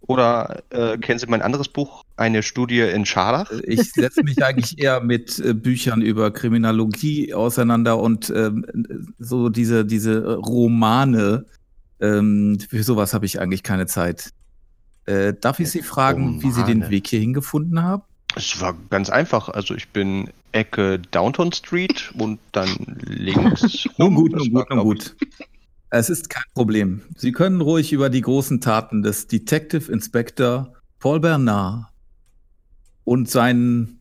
[0.06, 3.50] Oder äh, kennen Sie mein anderes Buch, Eine Studie in Scharlach?
[3.62, 8.66] Ich setze mich eigentlich eher mit äh, Büchern über Kriminologie auseinander und ähm,
[9.18, 11.46] so diese, diese Romane.
[12.00, 14.30] Ähm, für sowas habe ich eigentlich keine Zeit.
[15.06, 16.90] Äh, darf ich Sie fragen, wie Sie den Romane.
[16.90, 18.02] Weg hierhin gefunden haben?
[18.36, 19.48] Es war ganz einfach.
[19.48, 22.68] Also ich bin Ecke Downtown Street und dann
[23.00, 23.88] links.
[23.98, 25.16] Nun gut, nun gut, nun glaub ich, gut.
[25.96, 27.02] Es ist kein Problem.
[27.16, 31.86] Sie können ruhig über die großen Taten des Detective Inspector Paul Bernard
[33.04, 34.00] und seinen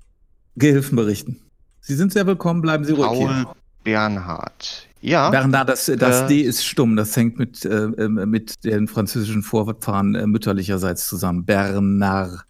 [0.55, 1.39] Gehilfen berichten.
[1.81, 3.47] Sie sind sehr willkommen, bleiben Sie ruhig Paul hier.
[3.83, 4.87] Bernhard.
[5.01, 5.29] Ja.
[5.29, 6.95] Bernard, das, das Äh, D ist stumm.
[6.95, 11.45] Das hängt mit, äh, äh, mit den französischen Vorfahren äh, mütterlicherseits zusammen.
[11.45, 12.43] Bernard.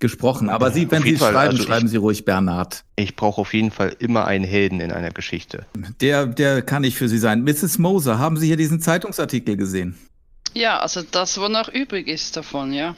[0.00, 0.50] Gesprochen.
[0.50, 2.84] Aber Sie, wenn Sie Fall, schreiben, also ich- schreiben Sie ruhig Bernard.
[2.96, 5.66] Ich brauche auf jeden Fall immer einen Helden in einer Geschichte.
[6.00, 7.42] Der, der kann nicht für Sie sein.
[7.44, 7.78] Mrs.
[7.78, 9.96] Moser, haben Sie hier diesen Zeitungsartikel gesehen?
[10.52, 12.94] Ja, also das, was noch übrig ist davon, ja.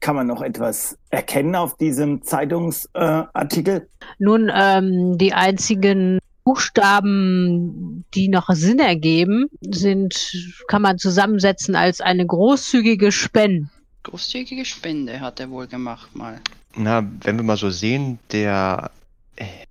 [0.00, 3.88] Kann man noch etwas erkennen auf diesem Zeitungsartikel?
[4.18, 10.32] Nun, ähm, die einzigen Buchstaben, die noch Sinn ergeben, sind,
[10.68, 13.68] kann man zusammensetzen als eine großzügige Spende.
[14.02, 16.40] Großzügige Spende hat er wohl gemacht mal.
[16.74, 18.90] Na, wenn wir mal so sehen, der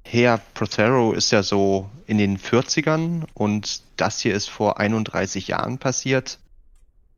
[0.04, 5.78] Herr Prothero ist ja so in den 40ern und das hier ist vor 31 Jahren
[5.78, 6.40] passiert.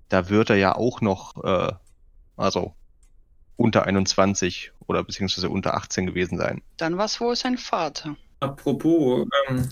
[0.10, 1.72] Da wird er ja auch noch, äh,
[2.36, 2.74] also
[3.56, 6.62] unter 21 oder beziehungsweise unter 18 gewesen sein.
[6.78, 8.16] Dann war es wohl sein Vater.
[8.42, 9.70] Apropos, ähm,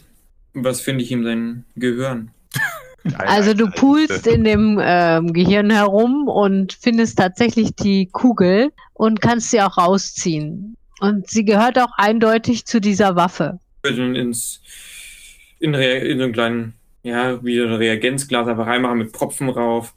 [0.53, 2.31] was finde ich ihm sein Gehirn?
[3.17, 9.51] Also du pulst in dem ähm, Gehirn herum und findest tatsächlich die Kugel und kannst
[9.51, 10.75] sie auch rausziehen.
[10.99, 13.59] Und sie gehört auch eindeutig zu dieser Waffe.
[13.83, 14.61] Ich würde ihn ins,
[15.59, 19.93] in, in so einen kleinen, ja, wie so ein Reagenzglas einfach reinmachen mit Propfen rauf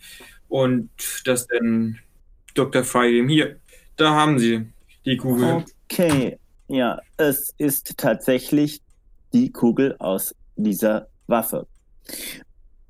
[0.49, 0.91] und
[1.25, 1.99] das dann
[2.55, 2.85] Dr.
[2.85, 3.57] Fry dem hier,
[3.97, 4.67] da haben Sie
[5.05, 5.65] die Kugel.
[5.91, 6.39] Okay,
[6.69, 8.81] ja, es ist tatsächlich
[9.33, 11.67] die Kugel aus dieser Waffe.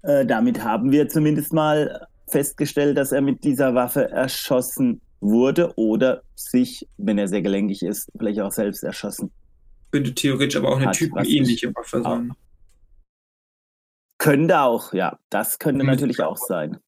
[0.03, 6.23] Äh, damit haben wir zumindest mal festgestellt, dass er mit dieser Waffe erschossen wurde oder
[6.35, 9.31] sich, wenn er sehr gelenkig ist, vielleicht auch selbst erschossen.
[9.93, 12.33] Könnte theoretisch aber auch eine typenähnliche Waffe sein.
[14.19, 15.91] Könnte auch, ja, das könnte Mhm.
[15.91, 16.79] natürlich auch sein.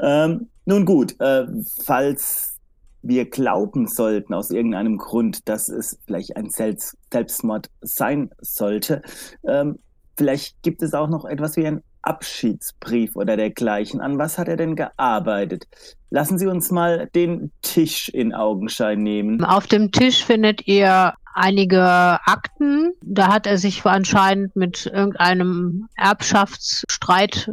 [0.00, 1.46] Ähm, nun gut, äh,
[1.84, 2.56] falls
[3.02, 9.02] wir glauben sollten, aus irgendeinem Grund, dass es vielleicht ein Selbst Selbstmord sein sollte,
[9.46, 9.78] ähm,
[10.18, 14.00] vielleicht gibt es auch noch etwas wie ein Abschiedsbrief oder dergleichen.
[14.00, 15.66] An was hat er denn gearbeitet?
[16.10, 19.44] Lassen Sie uns mal den Tisch in Augenschein nehmen.
[19.44, 22.92] Auf dem Tisch findet ihr einige Akten.
[23.02, 27.52] Da hat er sich anscheinend mit irgendeinem Erbschaftsstreit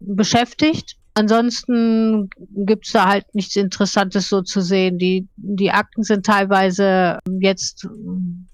[0.00, 0.96] beschäftigt.
[1.14, 4.98] Ansonsten gibt's da halt nichts Interessantes so zu sehen.
[4.98, 7.88] Die, die Akten sind teilweise jetzt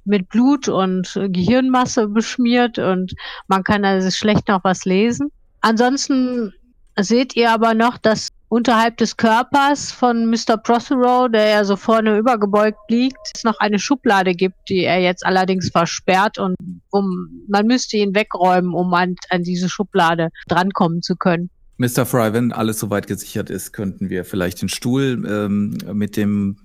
[0.06, 3.12] mit Blut und Gehirnmasse beschmiert und
[3.48, 5.30] man kann also schlecht noch was lesen.
[5.60, 6.52] Ansonsten
[6.98, 10.56] seht ihr aber noch, dass unterhalb des Körpers von Mr.
[10.56, 15.26] Prothero, der ja so vorne übergebeugt liegt, es noch eine Schublade gibt, die er jetzt
[15.26, 16.54] allerdings versperrt und
[16.90, 21.50] um, man müsste ihn wegräumen, um an, an diese Schublade drankommen zu können.
[21.78, 22.06] Mr.
[22.06, 26.56] Fry, wenn alles soweit gesichert ist, könnten wir vielleicht den Stuhl ähm, mit dem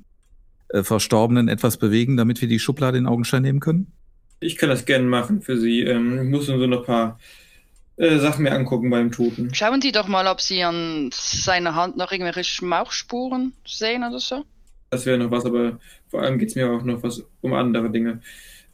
[0.74, 3.92] äh, Verstorbenen etwas bewegen, damit wir die Schublade in Augenschein nehmen können?
[4.40, 5.82] Ich kann das gerne machen für Sie.
[5.82, 7.20] Ähm, ich muss nur so noch ein paar
[7.98, 9.54] äh, Sachen mir angucken beim Toten.
[9.54, 14.44] Schauen Sie doch mal, ob Sie an seiner Hand noch irgendwelche Schmauchspuren sehen oder so.
[14.90, 15.80] Das wäre noch was, aber
[16.10, 18.22] vor allem geht es mir auch noch was um andere Dinge.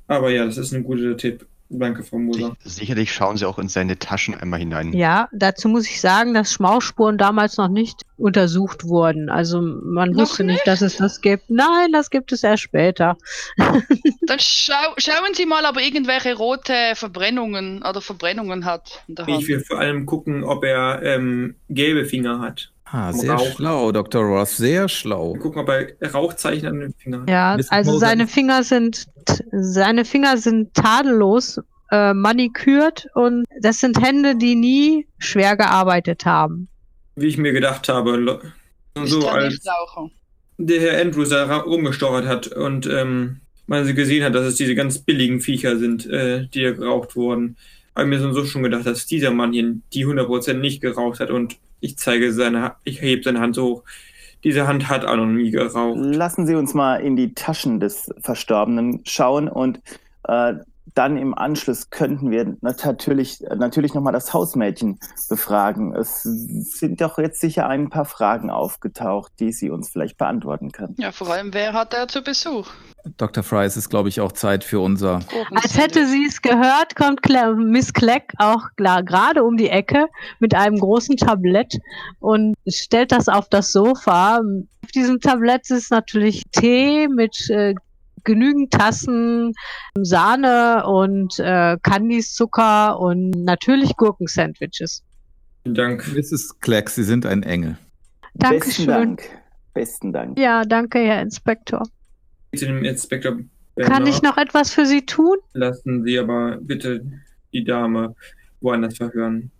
[0.07, 1.45] Aber ja, das ist ein guter Tipp.
[1.69, 2.55] Danke, Frau Moser.
[2.63, 4.93] Sicherlich schauen sie auch in seine Taschen einmal hinein.
[4.93, 9.29] Ja, dazu muss ich sagen, dass Schmauchspuren damals noch nicht untersucht wurden.
[9.29, 10.67] Also man Noch wusste nicht, nicht?
[10.67, 11.49] dass es das gibt.
[11.49, 13.17] Nein, das gibt es erst später.
[13.57, 19.03] Dann schau schauen Sie mal, ob er irgendwelche rote Verbrennungen oder Verbrennungen hat.
[19.27, 22.71] Ich will vor allem gucken, ob er ähm, gelbe Finger hat.
[22.91, 23.55] Ah, sehr Rauch.
[23.55, 24.23] schlau, Dr.
[24.23, 25.33] Ross, sehr schlau.
[25.35, 27.25] Gucken, ob er Rauchzeichen an den Fingern.
[27.27, 29.05] Ja, also Moser- seine Finger sind
[29.51, 31.59] seine Finger sind tadellos
[31.91, 36.67] äh, manikürt und das sind Hände, die nie schwer gearbeitet haben.
[37.15, 38.41] Wie ich mir gedacht habe.
[39.03, 39.59] So als
[40.57, 44.75] der Herr Andrews da rumgestochert hat und ähm, man sie gesehen hat, dass es diese
[44.75, 47.57] ganz billigen Viecher sind, äh, die da geraucht wurden,
[47.95, 51.19] habe ich mir so- so schon gedacht, dass dieser Mann hier die 100% nicht geraucht
[51.19, 53.83] hat und ich zeige seine, ich hebe seine Hand so hoch.
[54.43, 55.97] Diese Hand hat auch noch nie geraucht.
[55.99, 59.81] Lassen Sie uns mal in die Taschen des Verstorbenen schauen und
[60.27, 60.53] äh,
[60.97, 65.93] dann im Anschluss könnten wir natürlich, natürlich nochmal das Hausmädchen befragen.
[65.93, 70.95] Es sind doch jetzt sicher ein paar Fragen aufgetaucht, die sie uns vielleicht beantworten kann.
[70.97, 72.67] Ja, vor allem, wer hat er zu Besuch?
[73.17, 73.43] Dr.
[73.43, 75.21] Fry, es ist, glaube ich, auch Zeit für unser.
[75.53, 77.21] Als hätte sie es gehört, kommt
[77.57, 80.07] Miss Kleck auch klar gerade um die Ecke
[80.39, 81.77] mit einem großen Tablett
[82.19, 84.41] und stellt das auf das Sofa.
[84.83, 87.75] Auf diesem Tablett ist natürlich Tee mit äh,
[88.27, 89.53] genügend Tassen,
[89.99, 95.01] Sahne und äh, Kandiszucker und natürlich Gurkensandwiches.
[95.63, 96.07] Vielen Dank.
[96.13, 96.59] Mrs.
[96.59, 97.77] Kleck, Sie sind ein Engel.
[98.33, 98.87] Besten Dankeschön.
[98.87, 99.21] Dank.
[99.73, 100.37] Besten Dank.
[100.37, 101.83] Ja, danke, Herr Inspektor.
[102.55, 104.07] Zu dem Inspektor Kann Bernard.
[104.09, 105.37] ich noch etwas für Sie tun?
[105.53, 107.03] Lassen Sie aber bitte
[107.53, 108.15] die Dame
[108.61, 109.51] woanders verhören.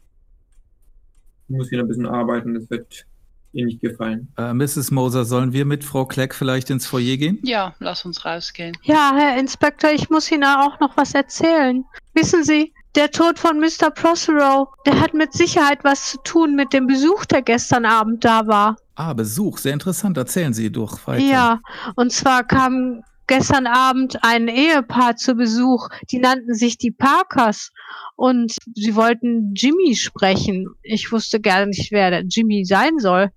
[1.48, 3.06] Ich muss hier noch ein bisschen arbeiten, das wird
[3.54, 4.32] ihr nicht gefallen.
[4.38, 4.92] Äh, Mrs.
[4.92, 7.40] Moser, sollen wir mit Frau Kleck vielleicht ins Foyer gehen?
[7.44, 8.78] Ja, lass uns rausgehen.
[8.84, 11.84] Ja, Herr Inspektor, ich muss Ihnen auch noch was erzählen.
[12.14, 13.92] Wissen Sie, der Tod von Mr.
[13.92, 18.48] Prothero, der hat mit Sicherheit was zu tun mit dem Besuch, der gestern Abend da
[18.48, 18.78] war.
[18.96, 20.18] Ah, Besuch, sehr interessant.
[20.18, 21.24] Erzählen Sie doch weiter.
[21.24, 21.60] Ja,
[21.96, 27.72] und zwar kam gestern Abend ein Ehepaar zu Besuch, die nannten sich die Parkers
[28.16, 30.68] und sie wollten Jimmy sprechen.
[30.84, 33.30] Ich wusste gar nicht, wer der Jimmy sein soll,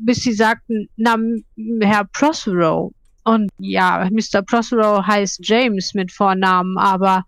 [0.00, 1.16] bis sie sagten, na,
[1.80, 2.92] Herr Prothero.
[3.24, 4.42] Und ja, Mr.
[4.42, 7.24] Prothero heißt James mit Vornamen, aber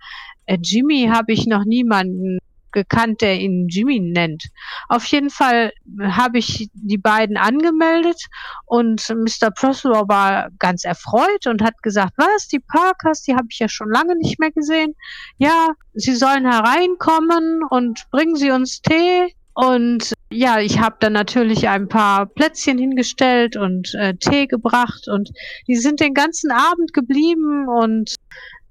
[0.47, 2.39] äh, Jimmy habe ich noch niemanden
[2.73, 4.45] gekannt, der ihn Jimmy nennt.
[4.89, 8.23] Auf jeden Fall habe ich die beiden angemeldet
[8.67, 9.51] und Mr.
[9.51, 13.91] Prothero war ganz erfreut und hat gesagt, was, die Parkers, die habe ich ja schon
[13.91, 14.95] lange nicht mehr gesehen.
[15.39, 19.35] Ja, sie sollen hereinkommen und bringen sie uns Tee.
[19.55, 25.31] Und ja, ich habe dann natürlich ein paar Plätzchen hingestellt und äh, Tee gebracht und
[25.67, 28.15] die sind den ganzen Abend geblieben und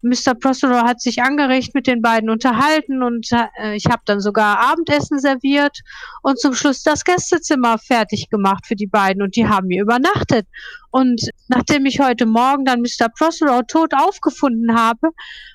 [0.02, 0.34] Mr.
[0.34, 5.20] Prothero hat sich angeregt mit den beiden unterhalten und äh, ich habe dann sogar Abendessen
[5.20, 5.80] serviert
[6.22, 10.48] und zum Schluss das Gästezimmer fertig gemacht für die beiden und die haben hier übernachtet.
[10.92, 13.10] Und nachdem ich heute Morgen dann Mr.
[13.10, 15.10] Prothero tot aufgefunden habe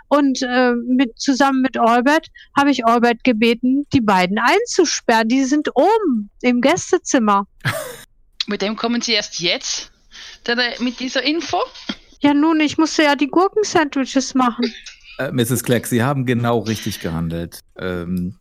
[0.09, 5.29] und äh, mit, zusammen mit Albert habe ich Albert gebeten, die beiden einzusperren.
[5.29, 7.47] Die sind oben im Gästezimmer.
[8.47, 9.91] Mit dem kommen Sie erst jetzt?
[10.81, 11.57] Mit dieser Info?
[12.25, 14.73] Ja nun, ich musste ja die Gurkensandwiches machen.
[15.19, 15.63] Äh, Mrs.
[15.63, 17.61] Kleck, Sie haben genau richtig gehandelt.
[17.77, 18.39] Ähm,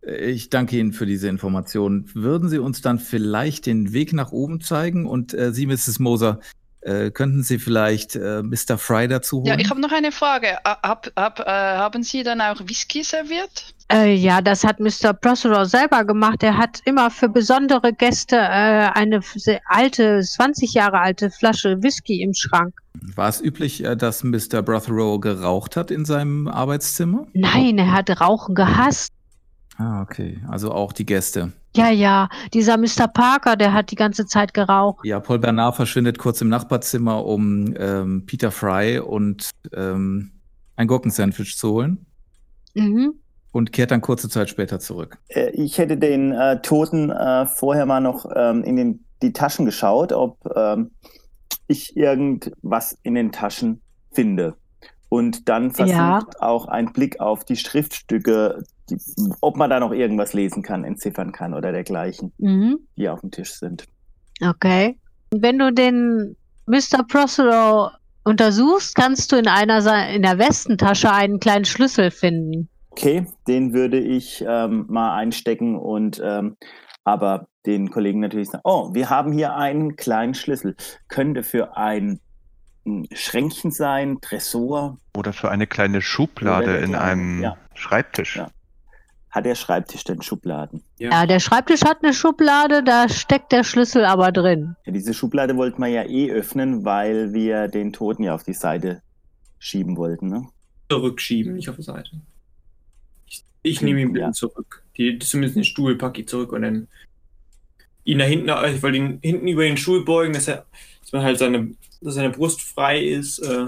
[0.00, 2.08] ich danke Ihnen für diese Information.
[2.14, 5.06] Würden Sie uns dann vielleicht den Weg nach oben zeigen?
[5.06, 5.98] Und äh, Sie, Mrs.
[5.98, 6.38] Moser,
[6.82, 8.78] äh, könnten Sie vielleicht äh, Mr.
[8.78, 9.46] Fry dazu holen?
[9.46, 10.58] Ja, ich habe noch eine Frage.
[10.64, 13.74] Hab, hab, äh, haben Sie dann auch Whisky serviert?
[13.90, 15.12] Äh, ja, das hat Mr.
[15.12, 16.44] Prothero selber gemacht.
[16.44, 18.38] Er hat immer für besondere Gäste äh,
[18.94, 19.20] eine
[19.66, 22.72] alte, 20 Jahre alte Flasche Whisky im Schrank.
[23.14, 24.62] War es üblich, äh, dass Mr.
[24.62, 27.26] Brotherow geraucht hat in seinem Arbeitszimmer?
[27.34, 29.12] Nein, er hat Rauchen gehasst.
[29.78, 30.40] Ah, okay.
[30.48, 31.52] Also auch die Gäste.
[31.76, 33.06] Ja, ja, dieser Mr.
[33.12, 35.04] Parker, der hat die ganze Zeit geraucht.
[35.04, 40.32] Ja, Paul Bernard verschwindet kurz im Nachbarzimmer, um ähm, Peter Fry und ähm,
[40.76, 42.06] ein Gurkensandwich zu holen
[42.74, 43.14] Mhm.
[43.52, 45.18] und kehrt dann kurze Zeit später zurück.
[45.28, 49.66] Äh, Ich hätte den äh, Toten äh, vorher mal noch ähm, in den, die Taschen
[49.66, 50.92] geschaut, ob ähm,
[51.68, 53.80] ich irgendwas in den Taschen
[54.12, 54.56] finde.
[55.08, 56.26] Und dann versucht Ja.
[56.40, 58.98] auch ein Blick auf die Schriftstücke, die,
[59.40, 62.78] ob man da noch irgendwas lesen kann, entziffern kann oder dergleichen, Mhm.
[62.96, 63.84] die auf dem Tisch sind.
[64.44, 64.98] Okay.
[65.30, 67.04] Wenn du den Mr.
[67.08, 67.90] Prothero
[68.24, 72.68] untersuchst, kannst du in einer in der Westentasche einen kleinen Schlüssel finden.
[72.90, 76.56] Okay, den würde ich ähm, mal einstecken und ähm,
[77.04, 80.76] aber den Kollegen natürlich sagen, oh, wir haben hier einen kleinen Schlüssel.
[81.08, 82.20] Könnte für ein
[82.86, 84.98] ein Schränkchen sein, Tresor.
[85.16, 87.56] Oder für eine kleine Schublade Oder der in kleine, einem ja.
[87.74, 88.36] Schreibtisch.
[88.36, 88.50] Ja.
[89.30, 90.82] Hat der Schreibtisch denn Schubladen?
[90.98, 94.76] Ja, der Schreibtisch hat eine Schublade, da steckt der Schlüssel aber drin.
[94.86, 98.54] Ja, diese Schublade wollten wir ja eh öffnen, weil wir den Toten ja auf die
[98.54, 99.02] Seite
[99.58, 100.28] schieben wollten.
[100.28, 100.48] Ne?
[100.88, 102.10] Zurückschieben, nicht auf die Seite.
[103.26, 104.32] Ich, ich nehme ihn bitte ja.
[104.32, 104.84] zurück.
[104.96, 106.88] Die, zumindest den Stuhl packe ich zurück und dann
[108.06, 110.64] ihn da hinten, also ich wollte ihn hinten über den Stuhl beugen, dass er,
[111.02, 113.66] dass man halt seine, dass seine Brust frei ist, äh,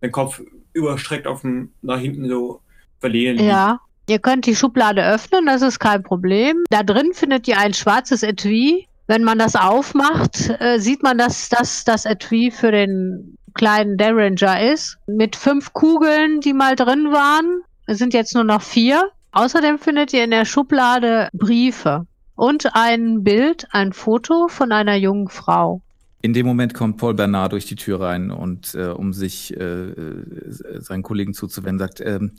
[0.00, 0.40] sein Kopf
[0.72, 2.60] überstreckt auf dem, nach hinten so
[3.00, 3.44] verlehnen.
[3.44, 3.80] Ja.
[4.08, 6.64] Ihr könnt die Schublade öffnen, das ist kein Problem.
[6.70, 8.88] Da drin findet ihr ein schwarzes Etui.
[9.06, 14.72] Wenn man das aufmacht, äh, sieht man, dass das das Etui für den kleinen Derringer
[14.72, 14.98] ist.
[15.06, 17.62] Mit fünf Kugeln, die mal drin waren.
[17.86, 19.10] Sind jetzt nur noch vier.
[19.32, 25.28] Außerdem findet ihr in der Schublade Briefe und ein Bild, ein Foto von einer jungen
[25.28, 25.82] Frau.
[26.22, 29.90] In dem Moment kommt Paul Bernard durch die Tür rein und äh, um sich äh,
[29.90, 32.32] äh, seinen Kollegen zuzuwenden, sagt, ähm,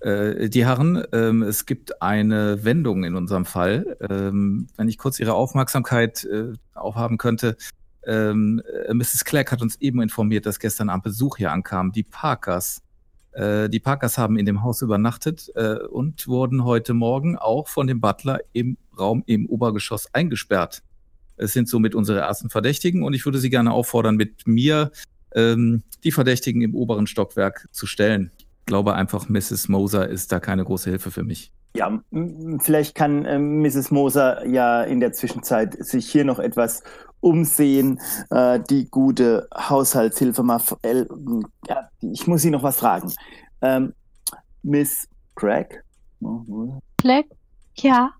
[0.00, 3.96] äh, die Herren, ähm, es gibt eine Wendung in unserem Fall.
[4.08, 7.56] Ähm, wenn ich kurz Ihre Aufmerksamkeit äh, aufhaben könnte.
[8.06, 9.24] Ähm, äh, Mrs.
[9.24, 11.92] Clegg hat uns eben informiert, dass gestern Abend Besuch hier ankam.
[11.92, 12.80] Die Parkers.
[13.32, 17.86] Äh, die Parkers haben in dem Haus übernachtet äh, und wurden heute Morgen auch von
[17.86, 20.82] dem Butler im Raum im Obergeschoss eingesperrt.
[21.36, 24.90] Es sind somit unsere ersten Verdächtigen und ich würde Sie gerne auffordern, mit mir
[25.34, 28.30] ähm, die Verdächtigen im oberen Stockwerk zu stellen.
[28.38, 29.68] Ich glaube einfach, Mrs.
[29.68, 31.52] Moser ist da keine große Hilfe für mich.
[31.76, 32.02] Ja,
[32.60, 33.90] vielleicht kann ähm, Mrs.
[33.90, 36.82] Moser ja in der Zwischenzeit sich hier noch etwas
[37.20, 38.00] umsehen.
[38.30, 40.56] Äh, die gute Haushaltshilfe mal.
[40.56, 41.04] f- äh,
[41.68, 43.12] ja, ich muss Sie noch was fragen.
[43.60, 43.92] Ähm,
[44.62, 45.06] Miss
[45.36, 45.84] Craig?
[47.00, 47.26] Fleck?
[47.76, 48.10] Ja.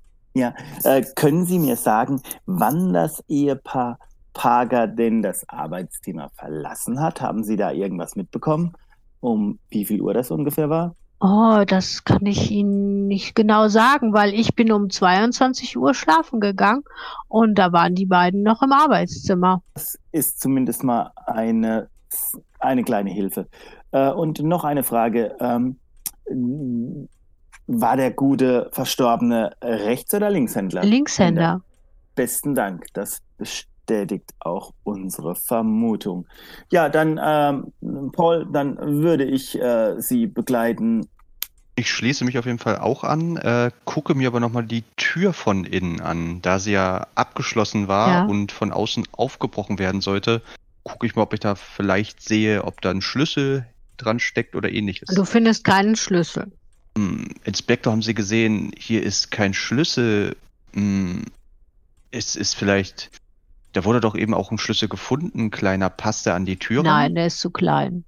[0.85, 3.99] Äh, können Sie mir sagen, wann das Ehepaar
[4.33, 7.21] Pager denn das Arbeitszimmer verlassen hat?
[7.21, 8.73] Haben Sie da irgendwas mitbekommen?
[9.21, 10.95] Um wie viel Uhr das ungefähr war?
[11.21, 16.39] Oh, das kann ich Ihnen nicht genau sagen, weil ich bin um 22 Uhr schlafen
[16.39, 16.85] gegangen
[17.27, 19.61] und da waren die beiden noch im Arbeitszimmer.
[19.75, 21.89] Das ist zumindest mal eine,
[22.61, 23.49] eine kleine Hilfe.
[23.91, 25.35] Äh, und noch eine Frage.
[25.41, 25.79] Ähm,
[27.69, 30.83] war der gute Verstorbene Rechts- oder Linkshändler?
[30.83, 31.61] Linkshänder.
[32.15, 32.87] Besten Dank.
[32.95, 36.27] Das bestätigt auch unsere Vermutung.
[36.73, 41.09] Ja, dann, ähm, Paul, dann würde ich äh, Sie begleiten.
[41.77, 45.33] Ich schließe mich auf jeden Fall auch an, äh, gucke mir aber nochmal die Tür
[45.33, 46.43] von innen an.
[46.43, 48.25] Da sie ja abgeschlossen war Ja.
[48.25, 50.43] und von außen aufgebrochen werden sollte,
[50.83, 53.65] gucke ich mal, ob ich da vielleicht sehe, ob da ein Schlüssel
[53.97, 55.15] dran steckt oder ähnliches.
[55.15, 56.51] Du findest keinen Schlüssel.
[56.99, 60.37] Hm, Inspektor, haben Sie gesehen, hier ist kein Schlüssel.
[60.75, 61.27] Hm,
[62.11, 63.11] es ist vielleicht,
[63.73, 67.15] da wurde doch eben auch ein Schlüssel gefunden, kleiner passt der an die Tür Nein,
[67.15, 68.05] der ist zu klein.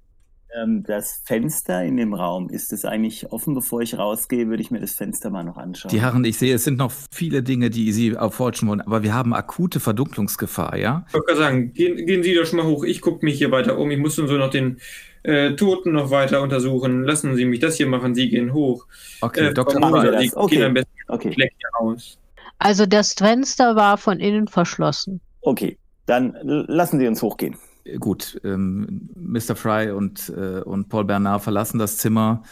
[0.61, 3.53] Ähm, das Fenster in dem Raum, ist es eigentlich offen?
[3.53, 5.91] Bevor ich rausgehe, würde ich mir das Fenster mal noch anschauen.
[5.91, 9.13] Die Herren, ich sehe, es sind noch viele Dinge, die Sie erforschen wollen, aber wir
[9.13, 11.05] haben akute Verdunklungsgefahr, ja?
[11.07, 12.83] Ich wollte gerade sagen, gehen, gehen Sie doch schon mal hoch.
[12.83, 13.89] Ich gucke mich hier weiter um.
[13.89, 14.81] Ich muss nun so noch den
[15.23, 17.03] äh, Toten noch weiter untersuchen.
[17.03, 18.15] Lassen Sie mich das hier machen.
[18.15, 18.85] Sie gehen hoch.
[19.21, 19.79] Okay, Äh, Dr.
[19.79, 20.21] Das.
[20.21, 20.55] Sie Okay.
[20.55, 22.17] gehen am besten Okay, Fleck hier raus.
[22.59, 25.21] Also das Fenster war von innen verschlossen.
[25.41, 25.77] okay.
[26.07, 27.55] Dann lassen Sie uns hochgehen.
[27.99, 29.55] Gut, ähm, Mr.
[29.55, 32.43] Fry und, äh, und Paul Bernard verlassen das Zimmer,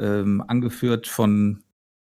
[0.00, 1.62] ähm, angeführt von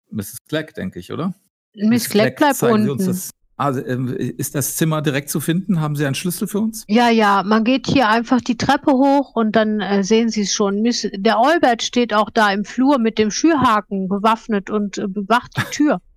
[0.09, 0.37] Mrs.
[0.47, 1.33] Clegg, denke ich, oder?
[1.75, 3.19] Miss Clegg bleibt zeigen Sie uns unten.
[3.57, 5.81] Also, ähm, ist das Zimmer direkt zu finden?
[5.81, 6.85] Haben Sie einen Schlüssel für uns?
[6.87, 10.53] Ja, ja, man geht hier einfach die Treppe hoch und dann äh, sehen Sie es
[10.53, 10.83] schon.
[10.83, 15.57] Miss, der Olbert steht auch da im Flur mit dem Schürhaken bewaffnet und äh, bewacht
[15.57, 15.99] die Tür.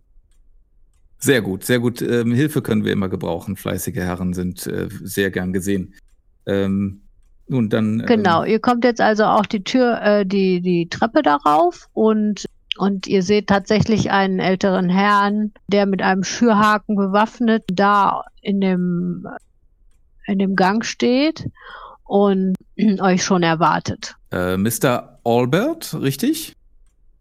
[1.22, 2.00] Sehr gut, sehr gut.
[2.00, 3.56] Ähm, Hilfe können wir immer gebrauchen.
[3.56, 5.92] Fleißige Herren sind äh, sehr gern gesehen.
[6.46, 7.02] Ähm,
[7.46, 8.06] nun, dann.
[8.06, 12.46] Genau, Ähm, ihr kommt jetzt also auch die Tür, äh, die, die Treppe darauf und,
[12.80, 19.26] und ihr seht tatsächlich einen älteren Herrn, der mit einem Schürhaken bewaffnet da in dem,
[20.26, 21.46] in dem Gang steht
[22.04, 22.54] und
[23.00, 24.16] euch schon erwartet.
[24.32, 25.18] äh, Mr.
[25.24, 26.54] Albert, richtig?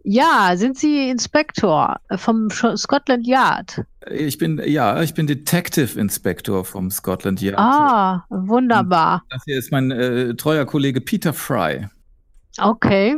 [0.04, 3.84] Ja, sind Sie Inspektor vom Scotland Yard?
[4.10, 7.60] Ich bin, ja, ich bin Detective Inspector vom Scotland Yard.
[7.60, 9.24] Ah, wunderbar.
[9.30, 11.89] Das hier ist mein äh, treuer Kollege Peter Fry.
[12.58, 13.17] Okay.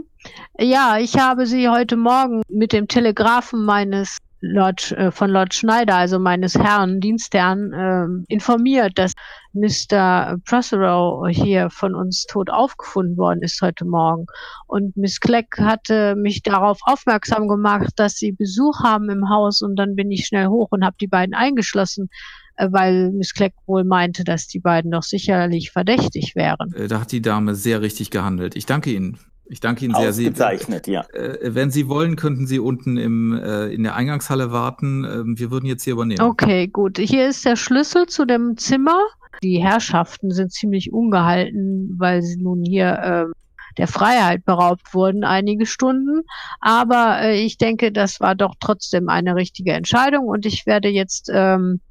[0.59, 5.95] Ja, ich habe Sie heute Morgen mit dem Telegrafen meines Lord, äh, von Lord Schneider,
[5.95, 9.13] also meines Herrn, Dienstherrn, ähm, informiert, dass
[9.53, 10.37] Mr.
[10.45, 14.25] Prothero hier von uns tot aufgefunden worden ist heute Morgen.
[14.67, 19.75] Und Miss Clegg hatte mich darauf aufmerksam gemacht, dass Sie Besuch haben im Haus und
[19.75, 22.09] dann bin ich schnell hoch und habe die beiden eingeschlossen,
[22.55, 26.73] äh, weil Miss Clegg wohl meinte, dass die beiden doch sicherlich verdächtig wären.
[26.73, 28.55] Äh, da hat die Dame sehr richtig gehandelt.
[28.55, 29.19] Ich danke Ihnen.
[29.51, 30.13] Ich danke Ihnen sehr.
[30.13, 31.01] Sie, Ausgezeichnet, ja.
[31.09, 35.03] äh, wenn Sie wollen, könnten Sie unten im, äh, in der Eingangshalle warten.
[35.03, 36.21] Ähm, wir würden jetzt hier übernehmen.
[36.21, 36.97] Okay, gut.
[36.97, 38.97] Hier ist der Schlüssel zu dem Zimmer.
[39.43, 43.33] Die Herrschaften sind ziemlich ungehalten, weil sie nun hier ähm,
[43.77, 46.21] der Freiheit beraubt wurden einige Stunden.
[46.61, 51.29] Aber äh, ich denke, das war doch trotzdem eine richtige Entscheidung und ich werde jetzt
[51.33, 51.81] ähm,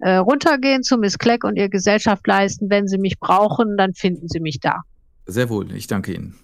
[0.00, 2.68] äh, runtergehen zu Miss Kleck und ihr Gesellschaft leisten.
[2.68, 4.82] Wenn Sie mich brauchen, dann finden Sie mich da.
[5.24, 6.38] Sehr wohl, ich danke Ihnen.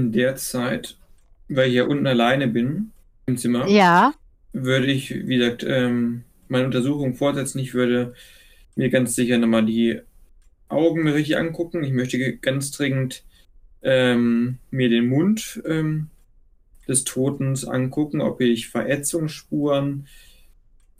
[0.00, 0.96] In der Zeit,
[1.48, 2.92] weil ich ja unten alleine bin
[3.26, 4.14] im Zimmer, Ja,
[4.52, 7.58] würde ich, wie gesagt, ähm, meine Untersuchung fortsetzen.
[7.58, 8.14] Ich würde
[8.76, 10.00] mir ganz sicher nochmal die
[10.68, 11.84] Augen richtig angucken.
[11.84, 13.24] Ich möchte ganz dringend
[13.82, 16.08] ähm, mir den Mund ähm,
[16.88, 20.06] des Totens angucken, ob ich Verätzungsspuren,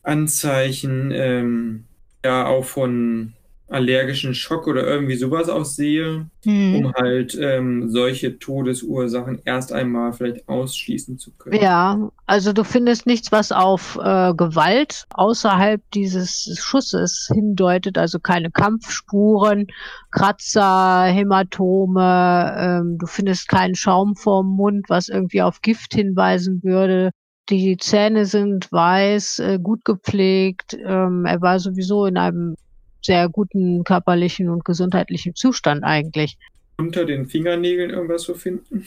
[0.03, 1.85] Anzeichen, ähm,
[2.25, 3.33] ja auch von
[3.71, 6.75] allergischen Schock oder irgendwie sowas auch sehe, hm.
[6.75, 11.63] um halt ähm, solche Todesursachen erst einmal vielleicht ausschließen zu können.
[11.63, 12.11] ja.
[12.27, 17.97] Also du findest nichts, was auf äh, Gewalt außerhalb dieses Schusses hindeutet.
[17.97, 19.67] Also keine Kampfspuren,
[20.11, 22.55] Kratzer, Hämatome.
[22.59, 27.11] Ähm, du findest keinen Schaum vorm Mund, was irgendwie auf Gift hinweisen würde.
[27.49, 30.75] Die Zähne sind weiß, äh, gut gepflegt.
[30.75, 32.55] Ähm, er war sowieso in einem
[33.03, 36.39] sehr guten körperlichen und gesundheitlichen Zustand eigentlich.
[36.79, 38.87] Unter den Fingernägeln irgendwas zu finden,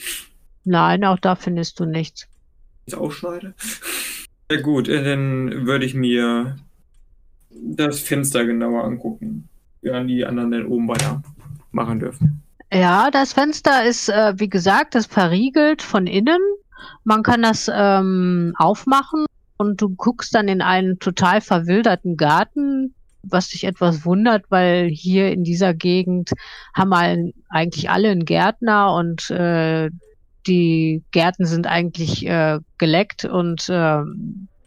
[0.64, 2.26] Nein, auch da findest du nichts.
[2.86, 3.54] ich ausschneide.
[4.50, 6.56] Ja gut, äh, dann würde ich mir
[7.50, 9.48] das Fenster genauer angucken,
[9.82, 11.22] während die anderen dann oben weiter
[11.70, 12.42] machen dürfen.
[12.72, 16.40] Ja, das Fenster ist, äh, wie gesagt, ist verriegelt von innen.
[17.04, 19.26] Man kann das ähm, aufmachen
[19.58, 22.94] und du guckst dann in einen total verwilderten Garten,
[23.28, 26.30] was dich etwas wundert, weil hier in dieser Gegend
[26.74, 29.90] haben wir eigentlich alle einen Gärtner und äh,
[30.46, 34.00] die Gärten sind eigentlich äh, geleckt und äh,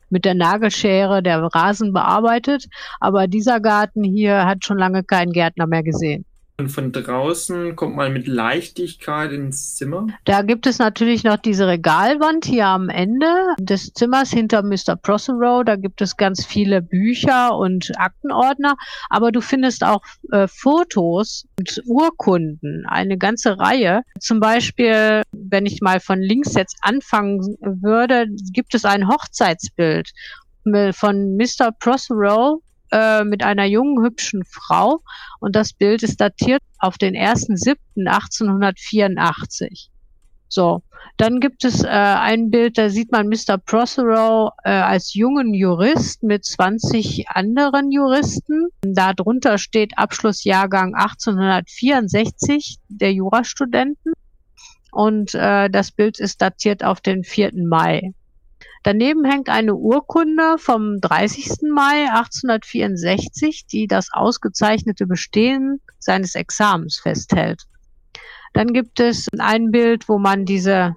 [0.10, 2.66] mit der Nagelschere der Rasen bearbeitet.
[3.00, 6.26] Aber dieser Garten hier hat schon lange keinen Gärtner mehr gesehen.
[6.60, 10.08] Und von draußen kommt man mit Leichtigkeit ins Zimmer.
[10.26, 13.28] Da gibt es natürlich noch diese Regalwand hier am Ende
[13.60, 14.96] des Zimmers hinter Mr.
[14.96, 15.64] Prothero.
[15.64, 18.76] Da gibt es ganz viele Bücher und Aktenordner.
[19.12, 20.02] Aber du findest auch
[20.32, 24.02] äh, Fotos und Urkunden, eine ganze Reihe.
[24.20, 30.10] Zum Beispiel, wenn ich mal von links jetzt anfangen würde, gibt es ein Hochzeitsbild
[30.94, 31.72] von Mr.
[31.80, 32.62] Prothero
[32.92, 35.02] äh, mit einer jungen, hübschen Frau.
[35.40, 39.90] Und das Bild ist datiert auf den 1.7.1884.
[40.50, 40.82] So,
[41.18, 43.58] dann gibt es äh, ein Bild, da sieht man Mr.
[43.58, 48.68] Prothero äh, als jungen Jurist mit 20 anderen Juristen.
[48.82, 54.14] Darunter steht Abschlussjahrgang 1864 der Jurastudenten.
[54.92, 57.52] Und äh, das Bild ist datiert auf den 4.
[57.68, 58.14] Mai.
[58.84, 61.70] Daneben hängt eine Urkunde vom 30.
[61.74, 67.64] Mai 1864, die das ausgezeichnete Bestehen seines Examens festhält.
[68.54, 70.96] Dann gibt es ein Bild, wo man diese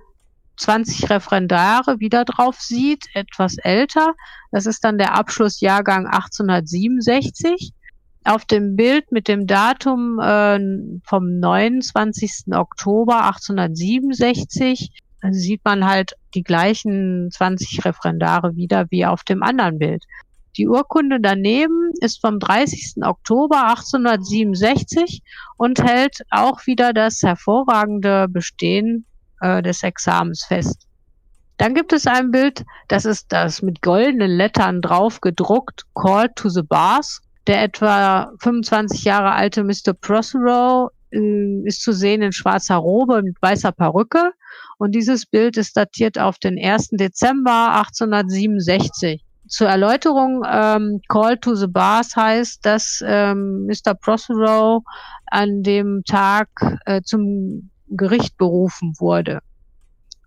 [0.57, 4.15] 20 Referendare wieder drauf sieht, etwas älter.
[4.53, 7.73] Das ist dann der Abschlussjahrgang 1867.
[8.23, 10.59] Auf dem Bild mit dem Datum äh,
[11.05, 12.53] vom 29.
[12.53, 14.93] Oktober 1867
[15.31, 20.05] sieht man halt die gleichen 20 Referendare wieder wie auf dem anderen Bild.
[20.57, 23.05] Die Urkunde daneben ist vom 30.
[23.05, 25.23] Oktober 1867
[25.57, 29.05] und hält auch wieder das hervorragende Bestehen
[29.41, 30.87] äh, des Examens fest.
[31.57, 36.49] Dann gibt es ein Bild, das ist das mit goldenen Lettern drauf gedruckt, Call to
[36.49, 37.21] the Bars.
[37.47, 39.93] Der etwa 25 Jahre alte Mr.
[39.93, 44.33] Prothero äh, ist zu sehen in schwarzer Robe mit weißer Perücke.
[44.81, 46.93] Und dieses Bild ist datiert auf den 1.
[46.93, 49.23] Dezember 1867.
[49.47, 53.93] Zur Erläuterung, ähm, Call to the Bars heißt, dass ähm, Mr.
[53.93, 54.83] Prothero
[55.27, 56.49] an dem Tag
[56.87, 59.41] äh, zum Gericht berufen wurde.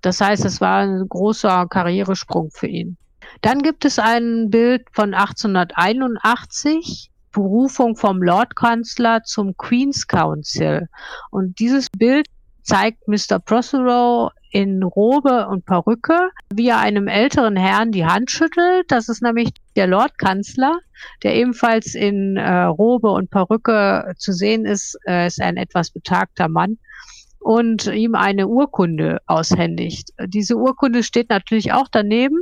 [0.03, 2.97] Das heißt, es war ein großer Karrieresprung für ihn.
[3.41, 10.89] Dann gibt es ein Bild von 1881, Berufung vom Lordkanzler zum Queen's Council.
[11.31, 12.27] Und dieses Bild
[12.63, 13.39] zeigt Mr.
[13.39, 18.85] Prothero in Robe und Perücke, wie er einem älteren Herrn die Hand schüttelt.
[18.87, 20.79] Das ist nämlich der Lordkanzler,
[21.23, 24.97] der ebenfalls in äh, Robe und Perücke zu sehen ist.
[25.05, 26.77] Er ist ein etwas betagter Mann
[27.43, 30.11] und ihm eine Urkunde aushändigt.
[30.27, 32.39] Diese Urkunde steht natürlich auch daneben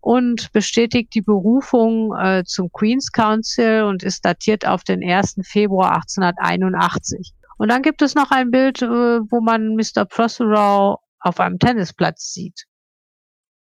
[0.00, 5.36] und bestätigt die Berufung äh, zum Queen's Council und ist datiert auf den 1.
[5.42, 7.32] Februar 1881.
[7.58, 10.04] Und dann gibt es noch ein Bild, äh, wo man Mr.
[10.04, 12.64] Prothero auf einem Tennisplatz sieht.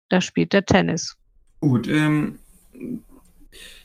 [0.10, 1.16] Da spielt er Tennis.
[1.60, 2.40] Gut, ähm,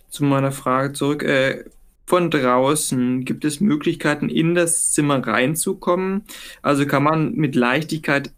[0.09, 1.23] zu meiner Frage zurück.
[1.23, 1.65] Äh,
[2.07, 6.25] von draußen gibt es Möglichkeiten, in das Zimmer reinzukommen?
[6.61, 8.33] Also kann man mit Leichtigkeit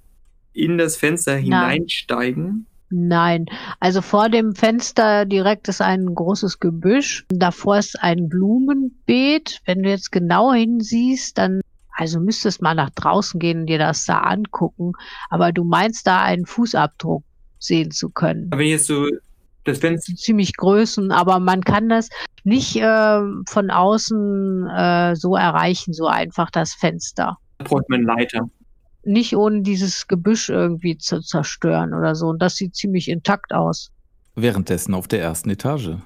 [0.53, 2.67] in das Fenster hineinsteigen?
[2.97, 3.47] Nein,
[3.81, 7.27] also vor dem Fenster direkt ist ein großes Gebüsch.
[7.29, 9.61] Davor ist ein Blumenbeet.
[9.65, 14.05] Wenn du jetzt genau hinsiehst, dann also müsstest mal nach draußen gehen und dir das
[14.05, 14.93] da angucken.
[15.29, 17.25] Aber du meinst da einen Fußabdruck
[17.59, 18.49] sehen zu können.
[18.53, 19.09] Aber wenn jetzt so
[19.65, 20.15] das Fenster.
[20.15, 22.11] Ziemlich Größen, aber man kann das
[22.45, 27.39] nicht äh, von außen äh, so erreichen, so einfach das Fenster.
[27.59, 28.49] Da braucht man Leiter.
[29.05, 32.29] Nicht ohne dieses Gebüsch irgendwie zu zerstören oder so.
[32.29, 33.91] Und das sieht ziemlich intakt aus.
[34.35, 35.97] Währenddessen auf der ersten Etage.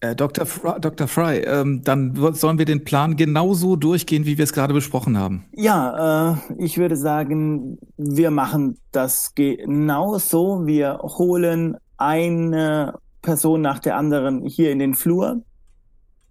[0.00, 0.44] Äh, Dr.
[0.44, 1.08] Fry, Dr.
[1.08, 5.44] Fry ähm, dann sollen wir den Plan genauso durchgehen, wie wir es gerade besprochen haben.
[5.52, 10.66] Ja, äh, ich würde sagen, wir machen das genau so.
[10.66, 15.42] Wir holen eine Person nach der anderen hier in den Flur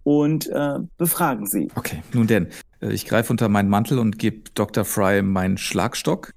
[0.04, 1.68] und äh, befragen sie.
[1.74, 2.48] Okay, nun denn,
[2.80, 4.84] ich greife unter meinen Mantel und gebe Dr.
[4.84, 6.32] Fry meinen Schlagstock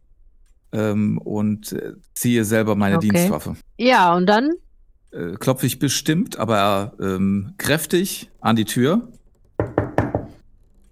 [0.72, 3.10] ähm, und äh, ziehe selber meine okay.
[3.10, 3.56] Dienstwaffe.
[3.78, 4.52] Ja, und dann?
[5.12, 9.08] Äh, klopfe ich bestimmt, aber ähm, kräftig an die Tür.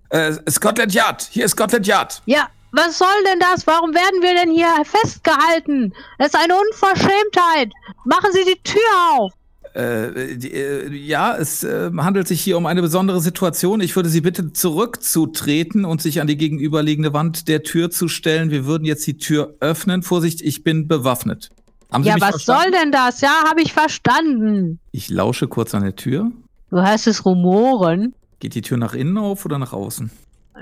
[0.10, 2.22] Äh, Scotland Yard, hier ist Scotland Yard.
[2.26, 3.66] Ja, was soll denn das?
[3.68, 5.94] Warum werden wir denn hier festgehalten?
[6.18, 7.72] Das ist eine Unverschämtheit.
[8.06, 8.82] Machen Sie die Tür
[9.12, 9.34] auf.
[9.76, 13.82] Äh, die, äh, ja, es äh, handelt sich hier um eine besondere Situation.
[13.82, 18.52] Ich würde Sie bitten, zurückzutreten und sich an die gegenüberliegende Wand der Tür zu stellen.
[18.52, 20.02] Wir würden jetzt die Tür öffnen.
[20.02, 21.50] Vorsicht, ich bin bewaffnet.
[21.92, 22.62] Haben Sie ja, was verstanden?
[22.62, 23.22] soll denn das?
[23.22, 24.80] Ja, habe ich verstanden.
[24.92, 26.32] Ich lausche kurz an der Tür.
[26.70, 28.16] Du hörst es rumoren.
[28.40, 30.10] Geht die Tür nach innen auf oder nach außen?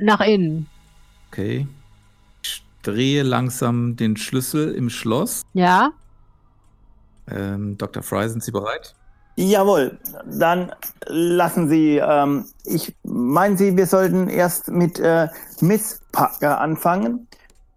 [0.01, 0.67] Nach innen.
[1.31, 1.67] Okay
[2.83, 5.43] drehe langsam den Schlüssel im Schloss.
[5.53, 5.91] Ja.
[7.27, 8.03] Ähm, Dr.
[8.03, 8.93] Fry, sind Sie bereit?
[9.35, 10.71] Jawohl, dann
[11.07, 15.27] lassen Sie, ähm, ich meinen Sie, wir sollten erst mit äh,
[15.59, 17.27] Miss Parker anfangen.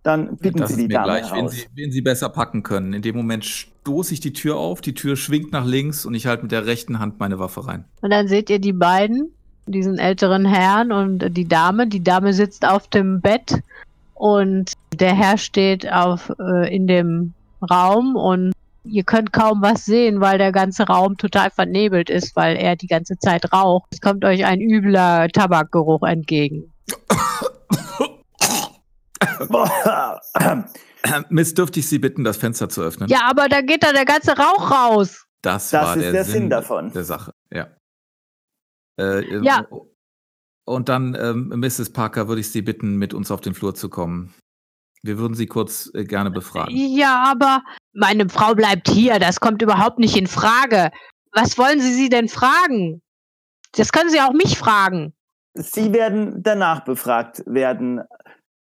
[0.03, 2.93] Dann bitten das Sie die Dame gleich, wen Sie, wen Sie besser packen können.
[2.93, 6.27] In dem Moment stoße ich die Tür auf, die Tür schwingt nach links und ich
[6.27, 7.85] halte mit der rechten Hand meine Waffe rein.
[8.03, 9.33] Und dann seht ihr die beiden,
[9.67, 11.89] diesen älteren Herrn und die Dame.
[11.89, 13.61] Die Dame sitzt auf dem Bett
[14.15, 17.33] und der Herr steht auf, äh, in dem
[17.69, 18.53] Raum und
[18.89, 22.87] ihr könnt kaum was sehen, weil der ganze Raum total vernebelt ist, weil er die
[22.87, 23.89] ganze Zeit raucht.
[23.93, 26.73] Es kommt euch ein übler Tabakgeruch entgegen.
[31.31, 33.09] Miss, dürfte ich Sie bitten, das Fenster zu öffnen?
[33.09, 35.27] Ja, aber da geht da der ganze Rauch raus.
[35.43, 36.93] Das, das war ist der, der Sinn, Sinn, davon.
[36.93, 37.69] Der Sache, ja.
[38.99, 39.67] Äh, ja.
[40.65, 41.93] Und dann, ähm, Mrs.
[41.93, 44.35] Parker, würde ich Sie bitten, mit uns auf den Flur zu kommen.
[45.07, 46.75] Wir würden Sie kurz äh, gerne befragen.
[46.75, 49.19] Ja, aber meine Frau bleibt hier.
[49.19, 50.91] Das kommt überhaupt nicht in Frage.
[51.33, 53.03] Was wollen Sie sie denn fragen?
[53.73, 55.15] Das können Sie auch mich fragen.
[55.55, 58.03] Sie werden danach befragt werden.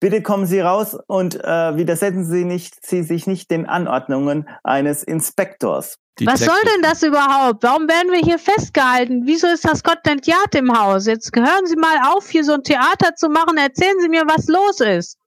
[0.00, 5.04] Bitte kommen Sie raus und äh, widersetzen Sie, nicht, Sie sich nicht den Anordnungen eines
[5.04, 5.98] Inspektors.
[6.18, 7.62] Die Was soll denn das überhaupt?
[7.62, 9.22] Warum werden wir hier festgehalten?
[9.24, 11.06] Wieso ist das Scotland Yard im Haus?
[11.06, 13.56] Jetzt hören Sie mal auf, hier so ein Theater zu machen.
[13.56, 15.18] Erzählen Sie mir, was los ist.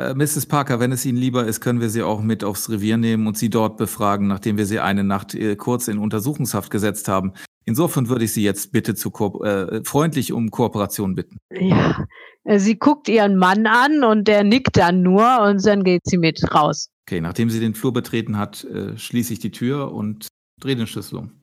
[0.00, 0.46] Äh, Mrs.
[0.46, 3.36] Parker, wenn es Ihnen lieber ist, können wir Sie auch mit aufs Revier nehmen und
[3.36, 7.34] Sie dort befragen, nachdem wir Sie eine Nacht äh, kurz in Untersuchungshaft gesetzt haben.
[7.66, 9.10] Insofern würde ich Sie jetzt bitte zu
[9.44, 11.36] äh, freundlich um Kooperation bitten.
[11.52, 12.06] Ja,
[12.44, 16.16] äh, sie guckt ihren Mann an und der nickt dann nur und dann geht sie
[16.16, 16.88] mit raus.
[17.06, 20.28] Okay, nachdem sie den Flur betreten hat, äh, schließe ich die Tür und
[20.60, 21.42] drehe den Schlüssel um.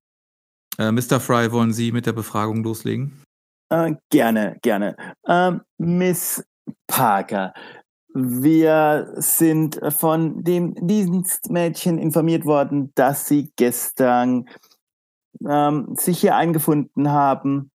[0.79, 1.19] Äh, Mr.
[1.19, 3.21] Fry, wollen Sie mit der Befragung loslegen?
[3.69, 4.95] Äh, gerne, gerne.
[5.27, 6.43] Ähm, Miss
[6.87, 7.53] Parker,
[8.19, 14.49] wir sind von dem Dienstmädchen informiert worden, dass Sie gestern
[15.47, 17.69] ähm, sich hier eingefunden haben.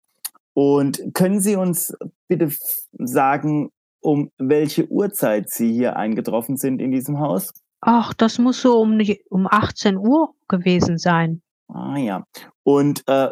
[0.54, 1.94] Und können Sie uns
[2.30, 2.52] bitte
[2.94, 3.72] sagen,
[4.02, 7.54] um welche Uhrzeit Sie hier eingetroffen sind in diesem Haus?
[7.82, 8.98] Ach, das muss so um,
[9.30, 11.42] um 18 Uhr gewesen sein.
[11.68, 12.24] Ah ja.
[12.64, 13.30] Und äh,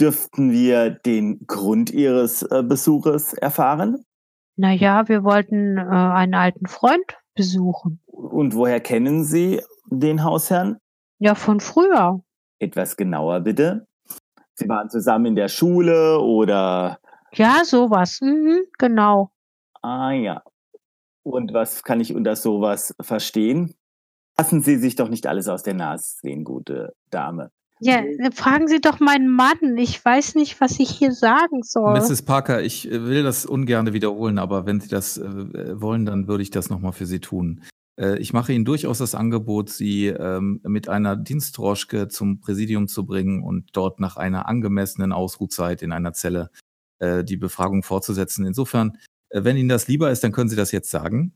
[0.00, 4.04] dürften wir den Grund Ihres äh, Besuches erfahren?
[4.58, 8.00] Naja, wir wollten äh, einen alten Freund besuchen.
[8.06, 10.78] Und woher kennen Sie den Hausherrn?
[11.20, 12.24] Ja, von früher.
[12.58, 13.86] Etwas genauer bitte.
[14.54, 16.98] Sie waren zusammen in der Schule oder?
[17.32, 18.18] Ja, sowas.
[18.20, 19.30] Mhm, genau.
[19.80, 20.42] Ah ja.
[21.22, 23.76] Und was kann ich unter sowas verstehen?
[24.36, 27.52] Lassen Sie sich doch nicht alles aus der Nase sehen, gute Dame.
[27.80, 28.02] Ja,
[28.34, 29.76] fragen Sie doch meinen Mann.
[29.76, 31.92] Ich weiß nicht, was ich hier sagen soll.
[31.98, 32.22] Mrs.
[32.22, 36.42] Parker, ich äh, will das ungern wiederholen, aber wenn Sie das äh, wollen, dann würde
[36.42, 37.62] ich das nochmal für Sie tun.
[37.98, 43.04] Äh, ich mache Ihnen durchaus das Angebot, Sie ähm, mit einer Dienstroschke zum Präsidium zu
[43.04, 46.50] bringen und dort nach einer angemessenen Ausruhzeit in einer Zelle
[46.98, 48.46] äh, die Befragung fortzusetzen.
[48.46, 48.98] Insofern,
[49.30, 51.32] äh, wenn Ihnen das lieber ist, dann können Sie das jetzt sagen.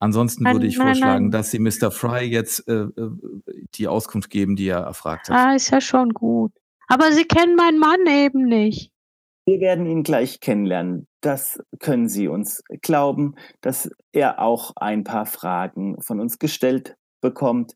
[0.00, 1.30] Ansonsten würde ich nein, vorschlagen, nein.
[1.32, 1.90] dass Sie Mr.
[1.90, 3.10] Fry jetzt äh, äh,
[3.74, 5.36] die Auskunft geben, die er erfragt hat.
[5.36, 6.52] Ah, ist ja schon gut.
[6.86, 8.92] Aber Sie kennen meinen Mann eben nicht.
[9.44, 11.06] Wir werden ihn gleich kennenlernen.
[11.20, 17.74] Das können Sie uns glauben, dass er auch ein paar Fragen von uns gestellt bekommt.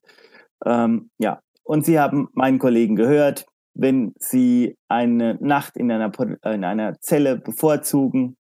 [0.64, 6.12] Ähm, ja, und Sie haben meinen Kollegen gehört, wenn Sie eine Nacht in einer,
[6.44, 8.36] in einer Zelle bevorzugen,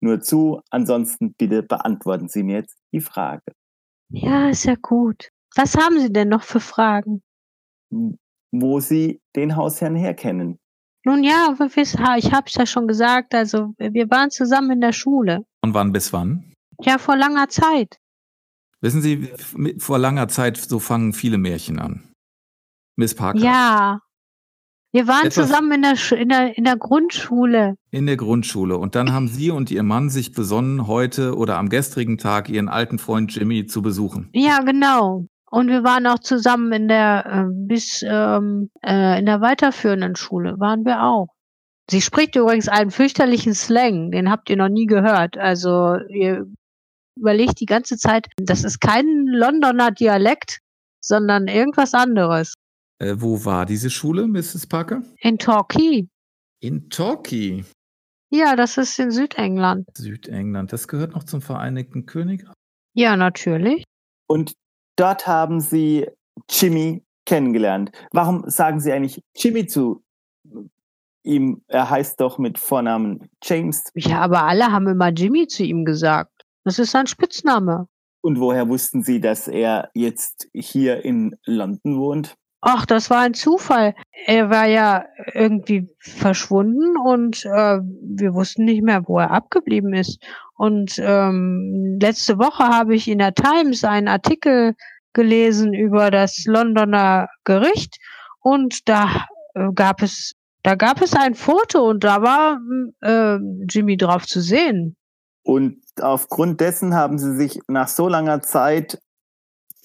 [0.00, 0.60] nur zu.
[0.70, 3.42] Ansonsten bitte beantworten Sie mir jetzt die Frage,
[4.10, 5.30] Ja, ist ja gut.
[5.56, 7.22] Was haben Sie denn noch für Fragen?
[8.54, 10.58] wo Sie den Hausherrn herkennen.
[11.04, 11.54] Nun ja,
[12.16, 15.44] ich habe es ja schon gesagt, also wir waren zusammen in der Schule.
[15.64, 16.52] Von wann bis wann?
[16.80, 17.98] Ja, vor langer Zeit.
[18.80, 19.32] Wissen Sie,
[19.78, 22.12] vor langer Zeit, so fangen viele Märchen an.
[22.96, 23.38] Miss Parker.
[23.38, 24.00] Ja.
[24.92, 27.76] Wir waren Etwas- zusammen in der, in, der, in der Grundschule.
[27.90, 28.76] In der Grundschule.
[28.76, 32.68] Und dann haben Sie und Ihr Mann sich besonnen, heute oder am gestrigen Tag Ihren
[32.68, 34.28] alten Freund Jimmy zu besuchen.
[34.34, 35.26] Ja, genau.
[35.50, 40.58] Und wir waren auch zusammen in der äh, bis ähm, äh, in der weiterführenden Schule
[40.58, 41.28] waren wir auch.
[41.90, 45.36] Sie spricht übrigens einen fürchterlichen Slang, den habt ihr noch nie gehört.
[45.36, 46.46] Also ihr
[47.18, 50.60] überlegt die ganze Zeit, das ist kein Londoner Dialekt,
[51.00, 52.54] sondern irgendwas anderes.
[52.98, 54.66] Äh, wo war diese Schule, Mrs.
[54.66, 55.02] Parker?
[55.20, 56.06] In Torquay.
[56.60, 57.64] In Torquay,
[58.30, 59.86] Ja, das ist in Südengland.
[59.96, 60.72] Südengland.
[60.72, 62.54] Das gehört noch zum Vereinigten Königreich.
[62.94, 63.84] Ja, natürlich.
[64.28, 64.54] Und
[64.96, 66.08] dort haben Sie
[66.50, 67.90] Jimmy kennengelernt.
[68.12, 70.02] Warum sagen Sie eigentlich Jimmy zu
[71.24, 71.62] ihm?
[71.66, 73.84] Er heißt doch mit Vornamen James.
[73.94, 76.44] Ja, aber alle haben immer Jimmy zu ihm gesagt.
[76.64, 77.86] Das ist sein Spitzname.
[78.22, 82.36] Und woher wussten Sie, dass er jetzt hier in London wohnt?
[82.64, 83.94] Ach, das war ein Zufall.
[84.26, 85.04] Er war ja
[85.34, 90.22] irgendwie verschwunden und äh, wir wussten nicht mehr, wo er abgeblieben ist.
[90.56, 94.74] Und ähm, letzte Woche habe ich in der Times einen Artikel
[95.12, 97.98] gelesen über das Londoner Gericht
[98.40, 102.60] und da äh, gab es da gab es ein Foto und da war
[103.00, 103.38] äh,
[103.68, 104.96] Jimmy drauf zu sehen.
[105.42, 109.00] Und aufgrund dessen haben Sie sich nach so langer Zeit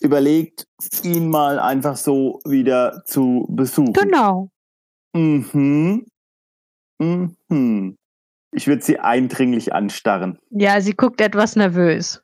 [0.02, 0.66] überlegt,
[1.04, 3.94] ihn mal einfach so wieder zu besuchen.
[3.94, 4.50] Genau.
[5.14, 6.06] Mhm.
[7.00, 7.98] Mhm.
[8.52, 10.40] Ich würde Sie eindringlich anstarren.
[10.50, 12.22] Ja, sie guckt etwas nervös.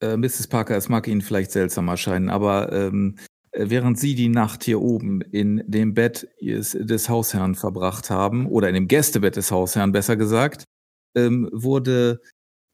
[0.00, 0.48] Äh, Mrs.
[0.48, 3.16] Parker, es mag Ihnen vielleicht seltsam erscheinen, aber ähm,
[3.52, 8.68] äh, während Sie die Nacht hier oben in dem Bett des Hausherrn verbracht haben, oder
[8.68, 10.64] in dem Gästebett des Hausherrn besser gesagt,
[11.14, 12.20] ähm, wurde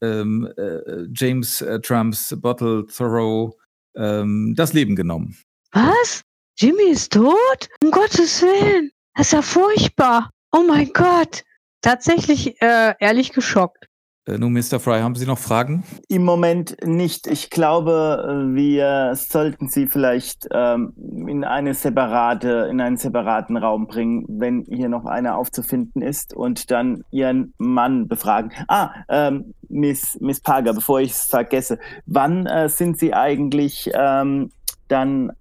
[0.02, 3.58] ähm, äh, James äh, Trumps Bottle Thoreau
[3.96, 5.36] ähm, das Leben genommen.
[5.72, 6.22] Was?
[6.58, 7.68] Jimmy ist tot?
[7.82, 8.90] Um Gottes Willen.
[9.14, 10.30] Das ist ja furchtbar.
[10.52, 11.42] Oh mein Gott.
[11.82, 13.87] Tatsächlich äh, ehrlich geschockt.
[14.28, 14.78] Äh, nun, Mr.
[14.78, 15.84] Fry, haben Sie noch Fragen?
[16.08, 17.26] Im Moment nicht.
[17.26, 20.92] Ich glaube, wir sollten Sie vielleicht ähm,
[21.26, 26.70] in eine separate, in einen separaten Raum bringen, wenn hier noch einer aufzufinden ist und
[26.70, 28.52] dann Ihren Mann befragen.
[28.68, 34.50] Ah, ähm, Miss, Miss Parker, bevor ich es vergesse, wann äh, sind Sie eigentlich ähm,
[34.88, 35.32] dann,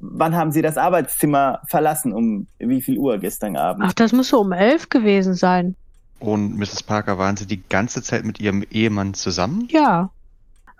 [0.00, 2.12] wann haben Sie das Arbeitszimmer verlassen?
[2.12, 3.84] Um wie viel Uhr gestern Abend?
[3.86, 5.76] Ach, das muss so um elf gewesen sein.
[6.18, 6.82] Und Mrs.
[6.82, 9.68] Parker, waren Sie die ganze Zeit mit Ihrem Ehemann zusammen?
[9.70, 10.10] Ja.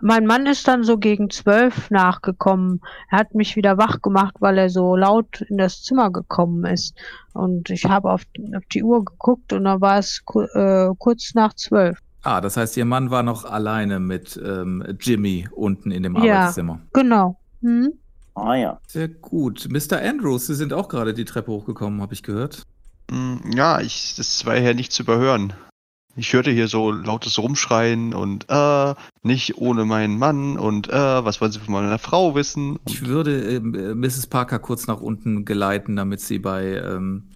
[0.02, 2.82] Mein Mann ist dann so gegen zwölf nachgekommen.
[3.10, 6.94] Er hat mich wieder wach gemacht, weil er so laut in das Zimmer gekommen ist.
[7.32, 8.22] Und ich habe auf,
[8.54, 10.22] auf die Uhr geguckt und da war es
[10.54, 11.98] äh, kurz nach zwölf.
[12.22, 16.40] Ah, das heißt, Ihr Mann war noch alleine mit ähm, Jimmy unten in dem Ja.
[16.40, 16.80] Arbeitszimmer.
[16.92, 17.38] Genau.
[17.62, 17.92] Hm?
[18.34, 18.80] Ah ja.
[18.88, 19.68] Sehr gut.
[19.70, 19.98] Mr.
[20.02, 22.64] Andrews, Sie sind auch gerade die Treppe hochgekommen, habe ich gehört.
[23.10, 25.52] Hm, Ja, ich, das war ja nicht zu überhören.
[26.18, 30.92] Ich hörte hier so lautes Rumschreien und äh, nicht ohne meinen Mann und äh,
[31.24, 32.78] was wollen Sie von meiner Frau wissen?
[32.88, 34.26] Ich würde äh, Mrs.
[34.28, 37.32] Parker kurz nach unten geleiten, damit sie bei ähm,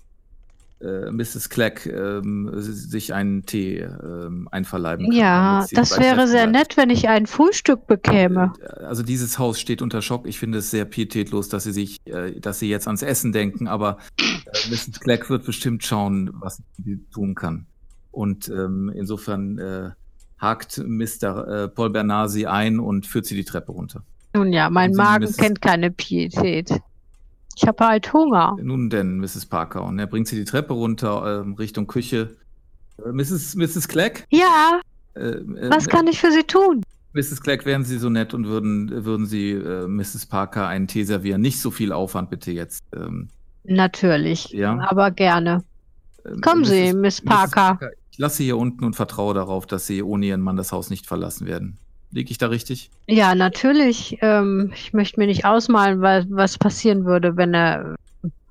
[0.80, 1.48] äh, Mrs.
[1.50, 5.16] Clack ähm, sich einen Tee ähm, einverleiben kann.
[5.16, 6.68] Ja, das wäre sehr bleibt.
[6.70, 8.52] nett, wenn ich ein Frühstück bekäme.
[8.62, 10.26] Äh, Also dieses Haus steht unter Schock.
[10.26, 13.68] Ich finde es sehr pietätlos, dass sie sich, äh, dass sie jetzt ans Essen denken,
[13.68, 15.00] aber äh, Mrs.
[15.00, 17.66] Clack wird bestimmt schauen, was sie tun kann.
[18.10, 19.90] Und ähm, insofern äh,
[20.38, 21.64] hakt Mr.
[21.64, 24.02] Äh, Paul Bernard sie ein und führt sie die Treppe runter.
[24.34, 26.70] Nun ja, mein Magen müssen- kennt keine Pietät.
[27.60, 28.56] Ich habe halt Hunger.
[28.62, 29.44] Nun denn, Mrs.
[29.44, 29.84] Parker.
[29.84, 32.36] Und er bringt sie die Treppe runter ähm, Richtung Küche.
[33.04, 33.54] Äh, Mrs.
[33.54, 33.86] Mrs.
[33.86, 34.24] Clack?
[34.30, 34.80] Ja,
[35.14, 36.82] Äh, äh, was kann ich für Sie tun?
[37.12, 37.42] Mrs.
[37.42, 40.24] Clack, wären Sie so nett und würden, würden Sie äh, Mrs.
[40.26, 41.42] Parker einen Tee servieren?
[41.42, 42.82] Nicht so viel Aufwand bitte jetzt.
[42.96, 43.28] Ähm,
[43.64, 44.78] Natürlich, Ja.
[44.88, 45.62] aber gerne.
[46.24, 46.94] ähm, Kommen Sie, Mrs.
[46.94, 47.78] Miss Parker.
[48.10, 50.88] Ich lasse Sie hier unten und vertraue darauf, dass Sie ohne Ihren Mann das Haus
[50.88, 51.76] nicht verlassen werden.
[52.12, 52.90] Liege ich da richtig?
[53.06, 54.18] Ja, natürlich.
[54.20, 57.94] Ähm, ich möchte mir nicht ausmalen, was, was passieren würde, wenn er.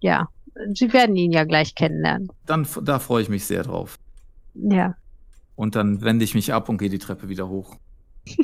[0.01, 0.30] Ja,
[0.74, 2.30] Sie werden ihn ja gleich kennenlernen.
[2.45, 3.97] Dann, da freue ich mich sehr drauf.
[4.53, 4.95] Ja.
[5.55, 7.78] Und dann wende ich mich ab und gehe die Treppe wieder hoch.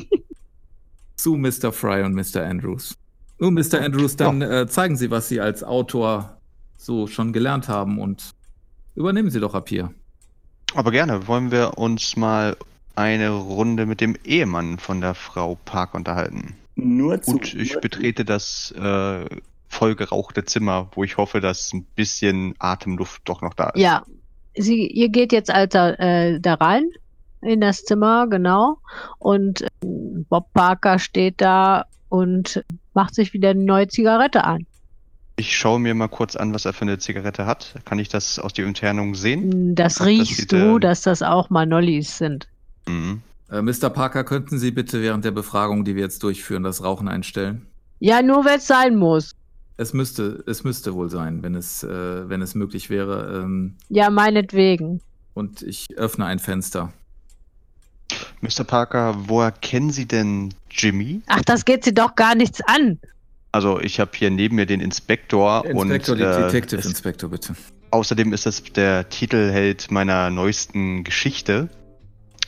[1.16, 1.72] Zu Mr.
[1.72, 2.44] Fry und Mr.
[2.44, 2.94] Andrews.
[3.38, 3.80] Nun, Mr.
[3.80, 6.38] Andrews, dann äh, zeigen Sie, was Sie als Autor
[6.76, 8.34] so schon gelernt haben und
[8.94, 9.92] übernehmen Sie doch ab hier.
[10.74, 12.56] Aber gerne, wollen wir uns mal
[12.96, 16.56] eine Runde mit dem Ehemann von der Frau Park unterhalten.
[16.74, 17.32] Nur zu.
[17.32, 19.24] Und ich betrete das äh,
[19.68, 23.80] vollgerauchte Zimmer, wo ich hoffe, dass ein bisschen Atemluft doch noch da ist.
[23.80, 24.02] Ja.
[24.58, 26.88] Sie, ihr geht jetzt also äh, da rein
[27.42, 28.78] in das Zimmer, genau.
[29.18, 34.66] Und äh, Bob Parker steht da und macht sich wieder eine neue Zigarette an.
[35.38, 37.74] Ich schaue mir mal kurz an, was er für eine Zigarette hat.
[37.84, 39.74] Kann ich das aus der Entfernung sehen?
[39.74, 42.48] Das Ach, das riechst sieht, du, äh, dass das auch Manollis sind.
[42.88, 43.22] Mhm.
[43.50, 43.90] Äh, Mr.
[43.90, 47.66] Parker, könnten Sie bitte während der Befragung, die wir jetzt durchführen, das Rauchen einstellen?
[48.00, 49.32] Ja, nur wenn es sein muss.
[49.78, 53.42] Es müsste, es müsste wohl sein, wenn es, äh, wenn es möglich wäre.
[53.42, 55.00] Ähm, Ja, meinetwegen.
[55.34, 56.92] und ich öffne ein Fenster.
[58.40, 58.64] Mr.
[58.64, 61.22] Parker, woher kennen Sie denn Jimmy?
[61.26, 62.98] Ach, das geht sie doch gar nichts an.
[63.52, 67.54] Also ich habe hier neben mir den Inspektor, Inspektor, und äh, Detective es, Inspector, bitte.
[67.90, 71.68] außerdem ist das der Titelheld meiner neuesten Geschichte.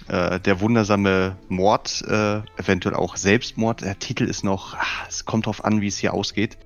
[0.08, 3.82] Äh, der wundersame Mord, äh, eventuell auch Selbstmord.
[3.82, 6.56] Der Titel ist noch, ah, es kommt drauf an, wie es hier ausgeht.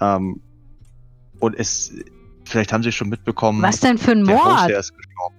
[0.00, 0.40] Ähm,
[1.40, 1.92] und es,
[2.44, 4.62] vielleicht haben Sie schon mitbekommen, Was denn für ein der Mord?
[4.62, 5.34] Hausherr ist gestorben.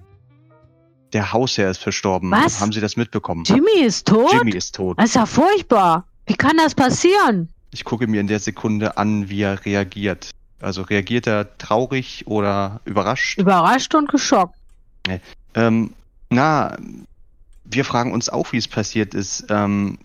[1.13, 2.31] Der Hausherr ist verstorben.
[2.31, 2.59] Was?
[2.59, 3.45] Haben Sie das mitbekommen?
[3.45, 4.33] Jimmy ist tot?
[4.33, 4.99] Jimmy ist tot.
[4.99, 6.05] Das ist ja furchtbar.
[6.25, 7.49] Wie kann das passieren?
[7.71, 10.31] Ich gucke mir in der Sekunde an, wie er reagiert.
[10.59, 13.37] Also reagiert er traurig oder überrascht?
[13.39, 14.55] Überrascht und geschockt.
[15.55, 15.93] Ähm,
[16.29, 16.77] na,
[17.65, 19.45] wir fragen uns auch, wie es passiert ist.
[19.49, 19.97] Ähm,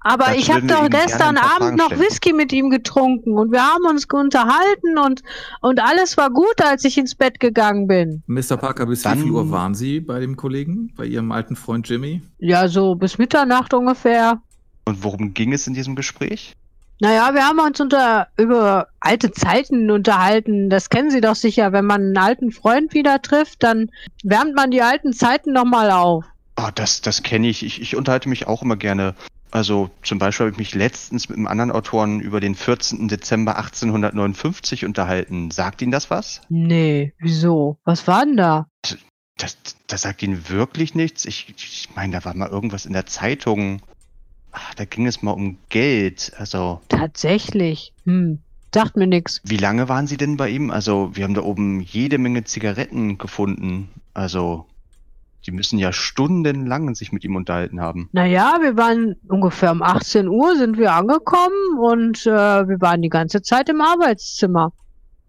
[0.00, 2.00] Aber ich habe doch gestern Abend noch stellen.
[2.00, 5.22] Whisky mit ihm getrunken und wir haben uns unterhalten und,
[5.60, 8.22] und alles war gut, als ich ins Bett gegangen bin.
[8.26, 8.56] Mr.
[8.56, 11.88] Parker, bis Dann- wie viel Uhr waren Sie bei dem Kollegen, bei Ihrem alten Freund
[11.88, 12.22] Jimmy?
[12.38, 14.40] Ja, so bis Mitternacht ungefähr.
[14.86, 16.54] und worum ging es in diesem Gespräch?
[17.00, 20.68] Naja, wir haben uns unter, über alte Zeiten unterhalten.
[20.68, 21.72] Das kennen Sie doch sicher.
[21.72, 23.90] Wenn man einen alten Freund wieder trifft, dann
[24.24, 26.24] wärmt man die alten Zeiten nochmal auf.
[26.58, 27.64] Oh, das, das kenne ich.
[27.64, 27.80] ich.
[27.80, 29.14] Ich unterhalte mich auch immer gerne.
[29.50, 33.08] Also zum Beispiel habe ich mich letztens mit einem anderen Autoren über den 14.
[33.08, 35.50] Dezember 1859 unterhalten.
[35.50, 36.42] Sagt Ihnen das was?
[36.48, 37.78] Nee, wieso?
[37.84, 38.66] Was war denn da?
[39.36, 39.56] Das,
[39.86, 41.24] das sagt Ihnen wirklich nichts?
[41.24, 43.80] Ich, ich meine, da war mal irgendwas in der Zeitung.
[44.50, 46.32] Ach, da ging es mal um Geld.
[46.38, 47.92] Also, Tatsächlich.
[48.04, 48.40] Hm.
[48.74, 49.40] Sagt mir nix.
[49.44, 50.70] wie lange waren Sie denn bei ihm?
[50.70, 53.88] Also, wir haben da oben jede Menge Zigaretten gefunden.
[54.12, 54.66] Also,
[55.42, 58.08] Sie müssen ja stundenlang sich mit ihm unterhalten haben.
[58.12, 63.08] Naja, wir waren ungefähr um 18 Uhr sind wir angekommen und äh, wir waren die
[63.08, 64.72] ganze Zeit im Arbeitszimmer.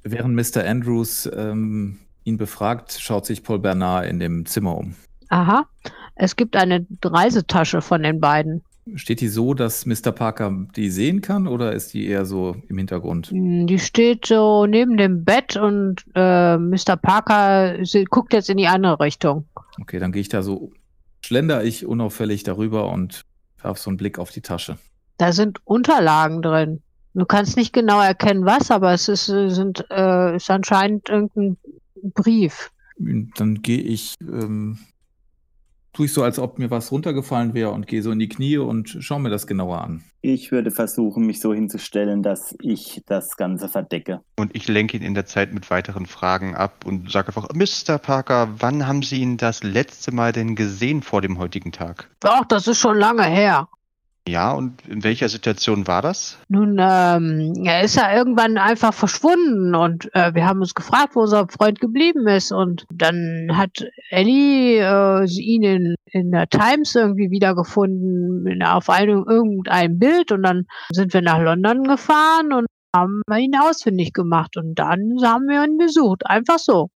[0.03, 0.65] Während Mr.
[0.65, 4.95] Andrews ähm, ihn befragt, schaut sich Paul Bernard in dem Zimmer um.
[5.29, 5.65] Aha.
[6.15, 8.63] Es gibt eine Reisetasche von den beiden.
[8.95, 10.11] Steht die so, dass Mr.
[10.11, 13.27] Parker die sehen kann oder ist die eher so im Hintergrund?
[13.27, 16.95] Hm, Die steht so neben dem Bett und äh, Mr.
[16.99, 19.45] Parker sie, guckt jetzt in die andere Richtung.
[19.81, 20.71] Okay, dann gehe ich da so,
[21.21, 23.23] schlender ich unauffällig darüber und
[23.61, 24.77] werf so einen Blick auf die Tasche.
[25.17, 26.81] Da sind Unterlagen drin.
[27.13, 31.57] Du kannst nicht genau erkennen, was, aber es ist, äh, sind, äh, ist anscheinend irgendein
[32.13, 32.71] Brief.
[32.97, 34.79] Dann gehe ich, ähm,
[35.99, 38.57] tue ich so, als ob mir was runtergefallen wäre und gehe so in die Knie
[38.57, 40.01] und schaue mir das genauer an.
[40.21, 44.21] Ich würde versuchen, mich so hinzustellen, dass ich das Ganze verdecke.
[44.37, 47.97] Und ich lenke ihn in der Zeit mit weiteren Fragen ab und sage einfach, Mr.
[47.97, 52.09] Parker, wann haben Sie ihn das letzte Mal denn gesehen vor dem heutigen Tag?
[52.23, 53.67] Ach, das ist schon lange her.
[54.29, 56.37] Ja, und in welcher Situation war das?
[56.49, 61.21] Nun, ähm, er ist ja irgendwann einfach verschwunden und äh, wir haben uns gefragt, wo
[61.21, 62.51] unser Freund geblieben ist.
[62.51, 69.25] Und dann hat Ellie äh, ihn in, in der Times irgendwie wiedergefunden, in, auf einem,
[69.27, 70.31] irgendeinem Bild.
[70.31, 74.57] Und dann sind wir nach London gefahren und haben ihn ausfindig gemacht.
[74.57, 76.27] Und dann haben wir ihn besucht.
[76.27, 76.89] Einfach so.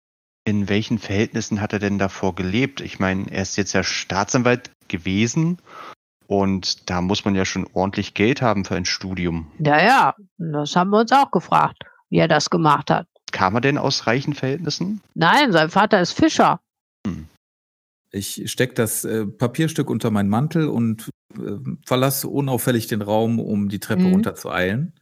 [0.46, 2.80] In welchen Verhältnissen hat er denn davor gelebt?
[2.80, 5.58] Ich meine, er ist jetzt ja Staatsanwalt gewesen
[6.26, 9.50] und da muss man ja schon ordentlich Geld haben für ein Studium.
[9.58, 13.06] Ja, ja, das haben wir uns auch gefragt, wie er das gemacht hat.
[13.32, 15.00] Kam er denn aus reichen Verhältnissen?
[15.14, 16.60] Nein, sein Vater ist Fischer.
[18.10, 23.68] Ich stecke das äh, Papierstück unter meinen Mantel und äh, verlasse unauffällig den Raum, um
[23.68, 24.12] die Treppe Mhm.
[24.12, 24.94] runter zu eilen.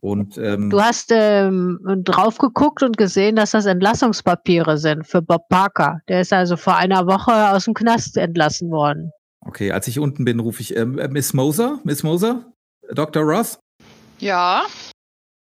[0.00, 5.48] Und ähm, Du hast ähm, drauf geguckt und gesehen, dass das Entlassungspapiere sind für Bob
[5.48, 6.00] Parker.
[6.08, 9.10] Der ist also vor einer Woche aus dem Knast entlassen worden.
[9.46, 12.52] Okay, als ich unten bin, rufe ich ähm, äh, Miss Moser, Miss Moser,
[12.92, 13.22] Dr.
[13.22, 13.58] Ross.
[14.18, 14.66] Ja,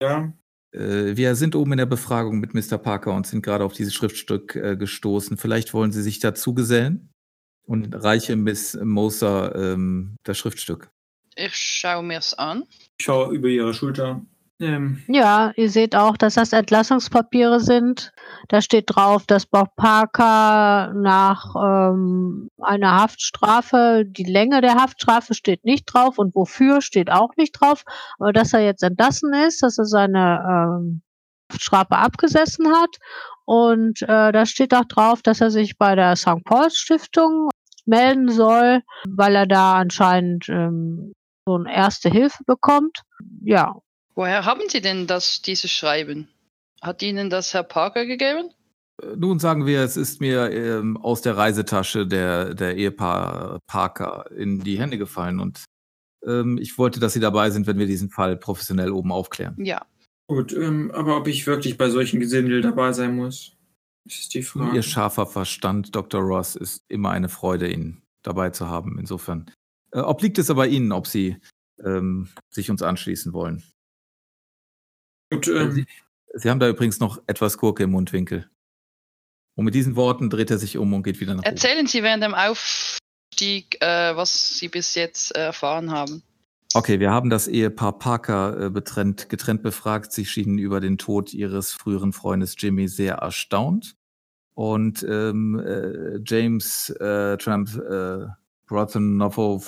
[0.02, 0.34] Ja,
[0.74, 2.78] Äh, wir sind oben in der Befragung mit Mr.
[2.78, 5.38] Parker und sind gerade auf dieses Schriftstück äh, gestoßen.
[5.38, 7.10] Vielleicht wollen Sie sich dazu gesellen
[7.68, 10.89] und reiche Miss Moser ähm, das Schriftstück.
[11.36, 12.64] ich schaue mir's an.
[12.97, 14.26] ich schaue über ihre Schulter.
[14.62, 18.12] Ähm, Ja, ihr seht auch, dass das Entlassungspapiere sind.
[18.47, 25.66] Da steht drauf, dass Bob Parker nach ähm, einer Haftstrafe, die Länge der Haftstrafe steht
[25.66, 27.84] nicht drauf und wofür steht auch nicht drauf,
[28.20, 31.01] aber dass er jetzt entlassen ist, dass er seine ähm,
[31.51, 32.97] Haftstrafe abgesessen hat
[33.45, 36.43] und äh, da steht auch drauf, dass er sich bei der St.
[36.45, 37.49] Paul's Stiftung
[37.86, 41.14] melden soll, weil er da anscheinend ähm,
[41.45, 43.01] so eine erste Hilfe bekommt.
[43.43, 43.76] Ja,
[44.16, 46.28] Woher haben Sie denn das, dieses Schreiben?
[46.82, 48.49] Hat Ihnen das Herr Parker gegeben?
[49.01, 54.30] Äh, Nun sagen wir, es ist mir ähm, aus der Reisetasche der, der Ehepaar Parker
[54.32, 55.64] in die Hände gefallen und
[56.26, 59.55] ähm, ich wollte, dass Sie dabei sind, wenn wir diesen Fall professionell oben aufklären.
[59.57, 59.86] Ja.
[60.28, 63.57] gut, ähm, aber ob ich wirklich bei solchen Gesindel dabei sein muss,
[64.05, 64.76] ist die Frage.
[64.76, 66.22] Ihr scharfer Verstand, Dr.
[66.22, 68.97] Ross, ist immer eine Freude, ihn dabei zu haben.
[68.99, 69.51] Insofern
[69.91, 71.38] äh, obliegt es aber Ihnen, ob Sie
[71.84, 73.64] ähm, sich uns anschließen wollen.
[75.32, 75.86] Gut, ähm, Sie,
[76.34, 78.50] Sie haben da übrigens noch etwas Gurke im Mundwinkel.
[79.56, 81.50] Und mit diesen Worten dreht er sich um und geht wieder nach oben.
[81.50, 86.24] Erzählen Sie während dem Aufstieg, äh, was Sie bis jetzt äh, erfahren haben.
[86.74, 90.14] Okay, wir haben das Ehepaar Parker äh, betrennt, getrennt befragt.
[90.14, 93.96] Sie schienen über den Tod ihres früheren Freundes Jimmy sehr erstaunt.
[94.54, 98.28] Und ähm, äh, James äh, Trump äh,
[98.68, 99.68] Brothenopov,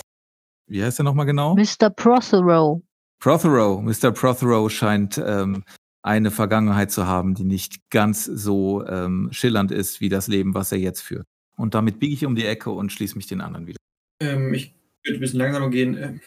[0.68, 1.56] wie heißt er nochmal genau?
[1.56, 1.90] Mr.
[1.90, 2.82] Prothero.
[3.20, 4.12] Prothero, Mr.
[4.12, 5.64] Prothero scheint ähm,
[6.02, 10.72] eine Vergangenheit zu haben, die nicht ganz so ähm, schillernd ist wie das Leben, was
[10.72, 11.26] er jetzt führt.
[11.56, 13.78] Und damit biege ich um die Ecke und schließe mich den anderen wieder.
[14.20, 15.98] ähm, ich würde ein bisschen langsamer gehen.
[15.98, 16.22] ähm.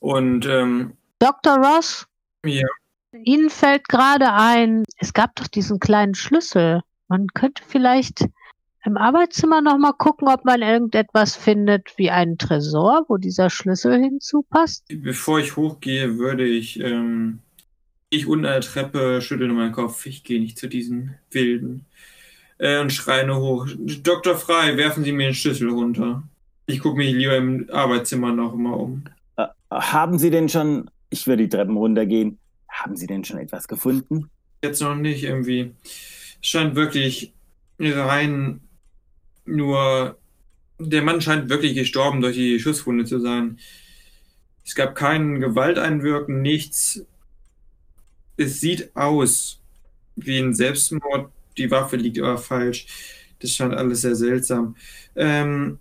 [0.00, 1.58] Und ähm, Dr.
[1.58, 2.06] Ross,
[2.44, 2.66] ja,
[3.12, 6.80] Ihnen fällt gerade ein, es gab doch diesen kleinen Schlüssel.
[7.08, 8.24] Man könnte vielleicht
[8.84, 14.84] im Arbeitszimmer nochmal gucken, ob man irgendetwas findet wie einen Tresor, wo dieser Schlüssel hinzupasst.
[14.88, 17.40] bevor ich hochgehe, würde ich ähm,
[18.12, 20.04] ich unten an der Treppe schüttel nur meinen Kopf.
[20.04, 21.86] Ich gehe nicht zu diesen Wilden.
[22.58, 23.68] Äh, und schreie nur hoch.
[24.02, 24.36] Dr.
[24.36, 26.22] Frei, werfen Sie mir den Schlüssel runter.
[26.66, 29.04] Ich gucke mich lieber im Arbeitszimmer noch mal um.
[29.36, 33.66] Äh, haben Sie denn schon, ich würde die Treppen runtergehen, haben Sie denn schon etwas
[33.66, 34.30] gefunden?
[34.62, 35.72] Jetzt noch nicht irgendwie.
[35.82, 37.32] Es scheint wirklich
[37.80, 38.60] rein
[39.44, 40.18] nur.
[40.78, 43.58] Der Mann scheint wirklich gestorben durch die Schusswunde zu sein.
[44.64, 47.04] Es gab kein Gewalteinwirken, nichts.
[48.36, 49.60] Es sieht aus
[50.16, 51.30] wie ein Selbstmord.
[51.56, 52.86] Die Waffe liegt aber falsch.
[53.40, 54.76] Das scheint alles sehr seltsam.
[55.14, 55.78] Ähm,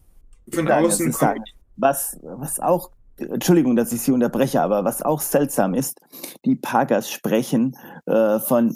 [0.52, 1.44] von Sagen, außen ist sagen.
[1.78, 6.00] Was, was auch, Entschuldigung, dass ich Sie unterbreche, aber was auch seltsam ist,
[6.46, 8.76] die Parkers sprechen äh, von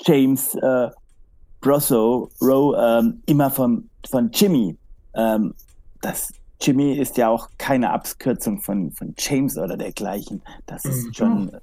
[0.00, 0.90] James äh,
[1.64, 4.78] Brosso Rowe ähm, immer von, von Jimmy.
[5.14, 5.54] Ähm,
[6.02, 10.42] das Jimmy ist ja auch keine Abkürzung von, von James oder dergleichen.
[10.66, 11.16] Das ist Mhm.
[11.16, 11.60] schon äh,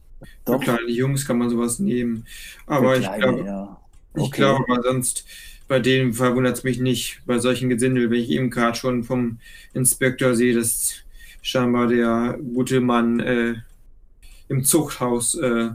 [0.48, 2.26] Für doch kleine Jungs kann man sowas nehmen.
[2.68, 3.82] Aber für ich kleine, glaube, ja.
[4.16, 4.34] Ich Okay.
[4.34, 5.26] glaube mal, sonst
[5.68, 7.22] bei dem verwundert es mich nicht.
[7.28, 9.40] Bei solchen Gesindel, wenn ich eben gerade schon vom
[9.74, 10.96] Inspektor sehe, dass
[11.42, 13.56] scheinbar der gute Mann äh,
[14.50, 15.72] im Zuchthaus äh,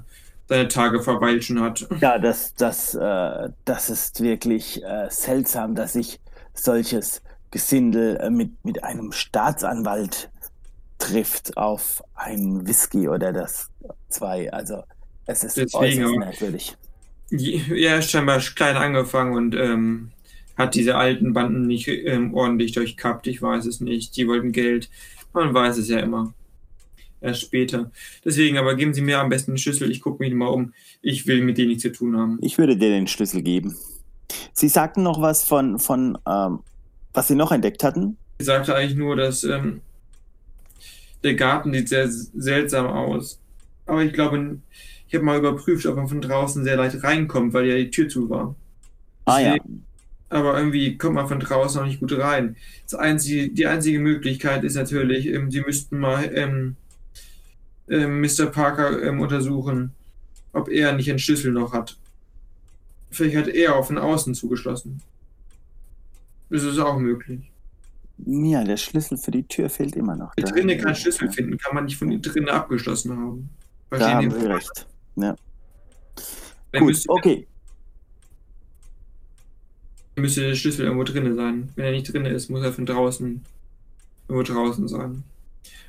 [0.49, 1.87] seine Tage verweilschen hat.
[2.01, 6.21] Ja, das, das, äh, das ist wirklich äh, seltsam, dass sich
[6.55, 10.31] solches Gesindel äh, mit, mit einem Staatsanwalt
[10.99, 13.71] trifft auf einen Whisky oder das
[14.09, 14.53] zwei.
[14.53, 14.83] Also
[15.27, 16.77] es ist Deswegen äußerst merkwürdig.
[17.31, 20.13] Er ist scheinbar klein angefangen und ähm,
[20.57, 23.27] hat diese alten Banden nicht ähm, ordentlich durchkappt.
[23.27, 24.17] Ich weiß es nicht.
[24.17, 24.89] Die wollten Geld.
[25.33, 26.33] Man weiß es ja immer.
[27.21, 27.91] Erst später.
[28.25, 29.91] Deswegen, aber geben Sie mir am besten den Schlüssel.
[29.91, 30.75] Ich gucke mich mal um.
[31.03, 32.39] Ich will mit denen nichts zu tun haben.
[32.43, 33.75] Ich würde dir den Schlüssel geben.
[34.53, 36.61] Sie sagten noch was von, von ähm,
[37.12, 38.19] was Sie noch entdeckt hatten?
[38.39, 39.81] Ich sagte eigentlich nur, dass ähm,
[41.25, 43.41] der Garten sieht sehr seltsam aus.
[43.87, 44.59] Aber ich glaube,
[45.09, 48.09] ich habe mal überprüft, ob man von draußen sehr leicht reinkommt, weil ja die Tür
[48.09, 48.55] zu war.
[49.25, 49.57] Ah ja.
[50.29, 52.57] Aber irgendwie kommt man von draußen noch nicht gut rein.
[52.83, 56.77] Das einzige, die einzige Möglichkeit ist natürlich, ähm, sie müssten mal ähm,
[57.89, 58.47] ähm, Mr.
[58.47, 59.93] Parker ähm, untersuchen,
[60.53, 61.97] ob er nicht einen Schlüssel noch hat.
[63.11, 65.01] Vielleicht hat er auch von außen zugeschlossen.
[66.51, 67.51] Das ist auch möglich.
[68.24, 70.34] Ja, der Schlüssel für die Tür fehlt immer noch.
[70.37, 73.51] Da- drinnen keinen Schlüssel finden, kann man nicht von drinnen abgeschlossen haben.
[73.91, 74.41] Da haben Sie?
[74.41, 74.87] Sie recht.
[75.16, 75.37] Ja.
[76.72, 77.47] Dann Gut, müsste, okay.
[80.16, 81.70] müsste der Schlüssel irgendwo drinnen sein.
[81.76, 83.43] Wenn er nicht drinnen ist, muss er von draußen
[84.28, 85.22] Wird draußen sein.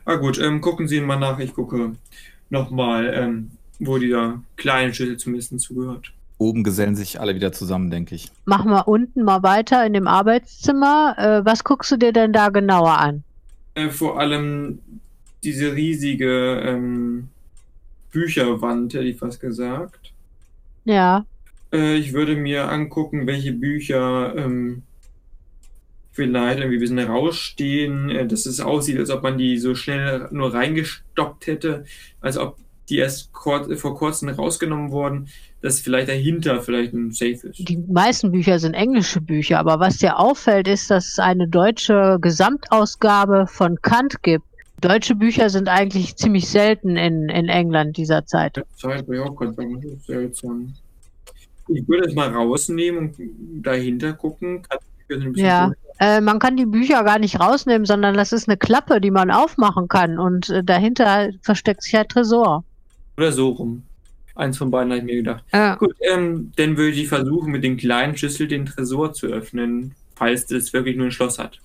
[0.05, 1.39] Ah gut, ähm, gucken Sie mal nach.
[1.39, 1.91] Ich gucke
[2.49, 6.13] nochmal, ähm, wo dieser kleine Schlüssel zumindest zugehört.
[6.39, 8.31] Oben gesellen sich alle wieder zusammen, denke ich.
[8.45, 11.15] Machen wir unten mal weiter in dem Arbeitszimmer.
[11.17, 13.23] Äh, was guckst du dir denn da genauer an?
[13.73, 14.79] Äh, vor allem
[15.43, 17.29] diese riesige ähm,
[18.11, 20.11] Bücherwand, hätte ich fast gesagt.
[20.85, 21.25] Ja.
[21.73, 24.83] Äh, ich würde mir angucken, welche Bücher ähm,
[26.17, 30.27] vielleicht irgendwie ein bisschen rausstehen, äh, dass es aussieht, als ob man die so schnell
[30.31, 31.85] nur reingestoppt hätte,
[32.21, 32.57] als ob
[32.89, 35.27] die erst kur vor kurzem rausgenommen wurden,
[35.61, 37.69] dass vielleicht dahinter vielleicht ein Safe ist.
[37.69, 42.17] Die meisten Bücher sind englische Bücher, aber was dir auffällt, ist, dass es eine deutsche
[42.19, 44.45] Gesamtausgabe von Kant gibt.
[44.81, 48.63] Deutsche Bücher sind eigentlich ziemlich selten in, in England dieser Zeit.
[51.69, 54.63] Ich würde es mal rausnehmen und dahinter gucken.
[55.35, 59.11] Ja, äh, man kann die Bücher gar nicht rausnehmen, sondern das ist eine Klappe, die
[59.11, 62.63] man aufmachen kann und äh, dahinter versteckt sich ein Tresor.
[63.17, 63.83] Oder so rum.
[64.35, 65.43] Eins von beiden habe ich mir gedacht.
[65.51, 65.75] Ja.
[65.75, 70.51] Gut, ähm, dann würde ich versuchen, mit dem kleinen Schlüssel den Tresor zu öffnen, falls
[70.51, 71.59] es wirklich nur ein Schloss hat.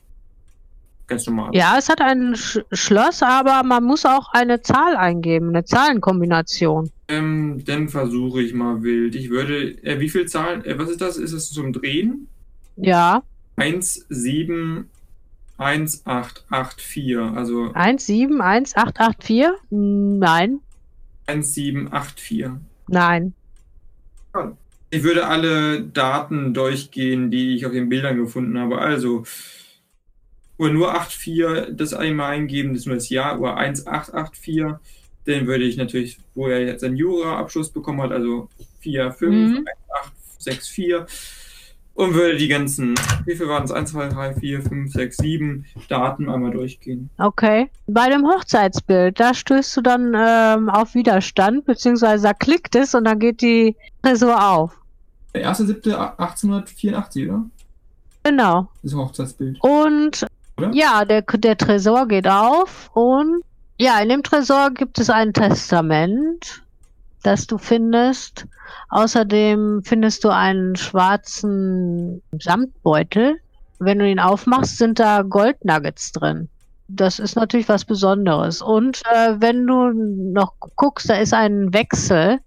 [1.06, 1.50] Ganz normal.
[1.52, 6.90] Ja, es hat ein Sch Schloss, aber man muss auch eine Zahl eingeben, eine Zahlenkombination.
[7.08, 9.14] Ähm, dann versuche ich mal wild.
[9.14, 11.18] Ich würde, äh, wie viel Zahlen, äh, was ist das?
[11.18, 12.28] Ist das zum Drehen?
[12.76, 13.22] Ja,
[13.57, 14.88] 1, 7,
[15.59, 17.20] 1, 8, 8, 4.
[17.36, 19.46] Also 171884?
[19.70, 20.61] Nein,
[21.26, 22.61] 1, 7, 8, 4.
[22.88, 23.34] nein.
[24.90, 28.78] Ich würde alle Daten durchgehen, die ich auf den Bildern gefunden habe.
[28.78, 29.24] Also,
[30.59, 34.64] oder nur 8,4 das einmal eingeben, das ist nur das Jahr, oder 1884.
[35.24, 38.48] Dann würde ich natürlich, wo er jetzt seinen Jura-Abschluss bekommen hat, also
[38.80, 39.66] 4, 5, Mhm.
[40.03, 41.07] 8, 6, 4.
[41.95, 42.95] Und würde die ganzen,
[43.26, 43.70] wie viel waren es?
[43.70, 47.11] 1, 2, 3, 4, 5, 6, 7 Daten einmal durchgehen.
[47.18, 47.70] Okay.
[47.86, 53.05] Bei dem Hochzeitsbild, da stößt du dann ähm, auf Widerstand, beziehungsweise da klickt es und
[53.05, 54.78] dann geht die Tresor auf.
[55.34, 57.45] Der 1.7.1884, oder?
[58.22, 58.68] Genau.
[58.82, 59.59] Das Hochzeitsbild.
[59.61, 60.26] Und
[60.57, 60.70] Oder?
[60.72, 63.43] ja, der, der Tresor geht auf und
[63.78, 66.62] ja, in dem Tresor gibt es ein Testament,
[67.22, 68.46] das du findest.
[68.88, 73.38] Außerdem findest du einen schwarzen Samtbeutel.
[73.78, 76.48] Wenn du ihn aufmachst, sind da Goldnuggets drin.
[76.88, 78.60] Das ist natürlich was Besonderes.
[78.60, 82.38] Und äh, wenn du noch guckst, da ist ein Wechsel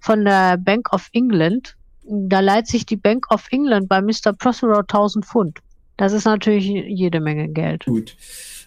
[0.00, 1.74] von der Bank of England.
[2.04, 4.32] Da leiht sich die Bank of England bei Mr.
[4.38, 5.58] Prothero 1000 Pfund.
[5.96, 7.84] Das ist natürlich jede Menge Geld.
[7.86, 8.16] Gut.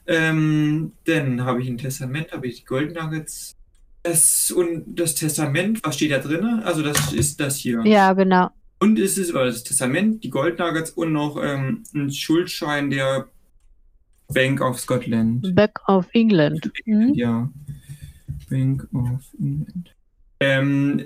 [0.08, 3.56] Ähm, dann habe ich ein Testament, habe ich die Golden Nuggets.
[4.04, 6.44] Das, und das Testament, was steht da drin?
[6.64, 7.82] Also das ist das hier.
[7.86, 8.50] Ja, genau.
[8.80, 13.28] Und es ist das Testament, die Gold Nuggets und noch ähm, ein Schuldschein der
[14.34, 15.56] Bank of Scotland.
[15.56, 16.72] Bank of England.
[16.86, 17.14] Mhm.
[17.14, 17.52] Ja.
[18.50, 19.96] Bank of England.
[20.40, 21.06] Ähm,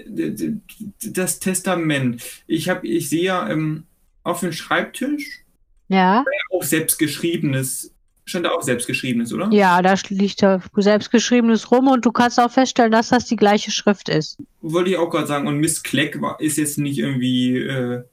[1.03, 2.23] das Testament.
[2.47, 3.83] Ich habe, ich sehe ja ähm,
[4.23, 5.43] auf dem Schreibtisch
[5.89, 7.93] Ja, auch selbstgeschriebenes.
[8.27, 9.49] Stand da auch selbstgeschriebenes, oder?
[9.51, 13.69] ja, da liegt da selbstgeschriebenes rum und du kannst auch feststellen, dass das die gleiche
[13.69, 14.39] Schrift ist.
[14.61, 15.47] Wollte ich auch gerade sagen.
[15.47, 18.03] Und Miss Kleck war, ist jetzt nicht irgendwie äh,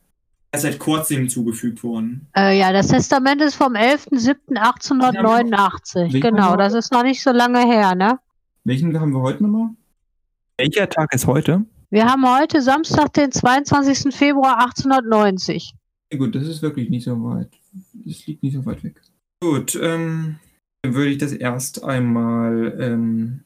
[0.53, 2.29] erst seit kurzem hinzugefügt worden.
[2.37, 5.95] Äh, ja, das Testament ist vom 11.07.1889.
[5.95, 8.19] Welchen Genau, das ist noch nicht so lange her, ne?
[8.65, 9.71] Welchen haben wir heute nochmal?
[10.59, 11.65] Welcher Tag ist heute?
[11.89, 14.15] Wir haben heute Samstag, den 22.
[14.15, 15.75] Februar 1890.
[16.13, 17.49] Ja, gut, das ist wirklich nicht so weit.
[17.93, 19.01] Das liegt nicht so weit weg.
[19.43, 20.39] Gut, ähm,
[20.83, 23.43] dann würde ich das erst einmal ähm,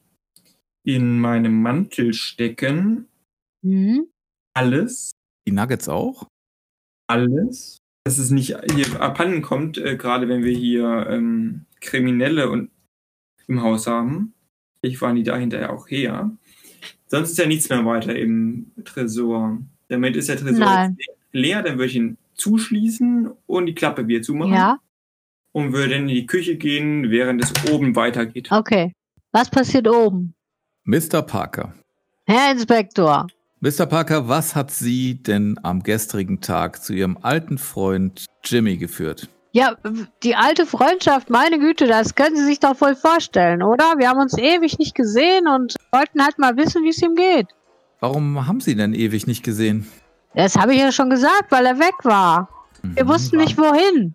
[0.85, 3.09] in meinem Mantel stecken.
[3.63, 4.07] Mhm.
[4.55, 5.13] Alles,
[5.49, 6.29] Die Nuggets auch?
[7.07, 7.79] alles.
[8.05, 12.71] Dass es nicht hier abhanden kommt, äh, gerade wenn wir hier ähm, Kriminelle und
[13.47, 14.35] im Haus haben.
[14.83, 16.31] Ich waren die da hinterher auch her.
[17.07, 19.63] Sonst ist ja nichts mehr weiter im Tresor.
[19.89, 20.95] Damit ist der Tresor
[21.33, 24.53] leer, dann würde ich ihn zuschließen und die Klappe wieder zumachen.
[24.53, 24.79] Ja,
[25.57, 28.53] und würde in die Küche gehen, während es oben weitergeht.
[28.53, 28.93] okay.
[29.33, 30.35] Was passiert oben?
[30.85, 31.23] Mr.
[31.23, 31.73] Parker.
[32.27, 33.27] Herr Inspektor.
[33.61, 33.87] Mr.
[33.87, 39.31] Parker, was hat Sie denn am gestrigen Tag zu Ihrem alten Freund Jimmy geführt?
[39.53, 39.77] Ja,
[40.23, 43.95] die alte Freundschaft, meine Güte, das können Sie sich doch wohl vorstellen, oder?
[43.97, 47.47] Wir haben uns ewig nicht gesehen und wollten halt mal wissen, wie es ihm geht.
[48.01, 49.87] Warum haben Sie denn ewig nicht gesehen?
[50.35, 52.51] Das habe ich ja schon gesagt, weil er weg war.
[52.83, 53.09] Wir Mhm.
[53.09, 54.15] wussten nicht, wohin.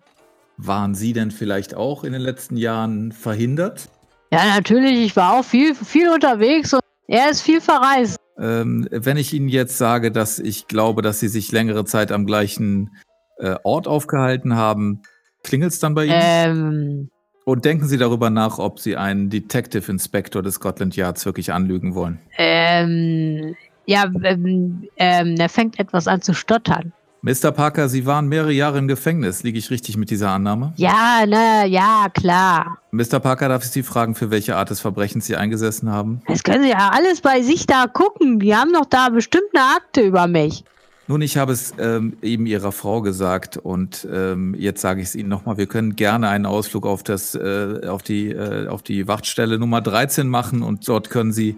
[0.64, 3.88] Waren Sie denn vielleicht auch in den letzten Jahren verhindert?
[4.30, 8.16] Ja, natürlich, ich war auch viel, viel unterwegs und er ist viel verreist.
[8.38, 12.26] Ähm, wenn ich Ihnen jetzt sage, dass ich glaube, dass Sie sich längere Zeit am
[12.26, 12.96] gleichen
[13.38, 15.02] äh, Ort aufgehalten haben,
[15.42, 16.20] klingelt es dann bei Ihnen?
[16.22, 17.10] Ähm,
[17.44, 21.94] Und denken Sie darüber nach, ob Sie einen Detective Inspector des Scotland Yards wirklich anlügen
[21.96, 22.20] wollen.
[22.38, 23.56] Ähm,
[23.86, 26.92] ja, ähm, ähm, er fängt etwas an zu stottern.
[27.24, 27.52] Mr.
[27.52, 29.44] Parker, Sie waren mehrere Jahre im Gefängnis.
[29.44, 30.72] Liege ich richtig mit dieser Annahme?
[30.74, 32.78] Ja, na, ja, klar.
[32.90, 33.20] Mr.
[33.20, 36.22] Parker, darf ich Sie fragen, für welche Art des Verbrechens Sie eingesessen haben?
[36.26, 38.40] Das können Sie ja alles bei sich da gucken.
[38.40, 40.64] Die haben doch da bestimmt eine Akte über mich.
[41.06, 45.14] Nun, ich habe es ähm, eben Ihrer Frau gesagt und ähm, jetzt sage ich es
[45.14, 45.58] Ihnen nochmal.
[45.58, 49.80] Wir können gerne einen Ausflug auf, das, äh, auf, die, äh, auf die Wachtstelle Nummer
[49.80, 51.56] 13 machen und dort können Sie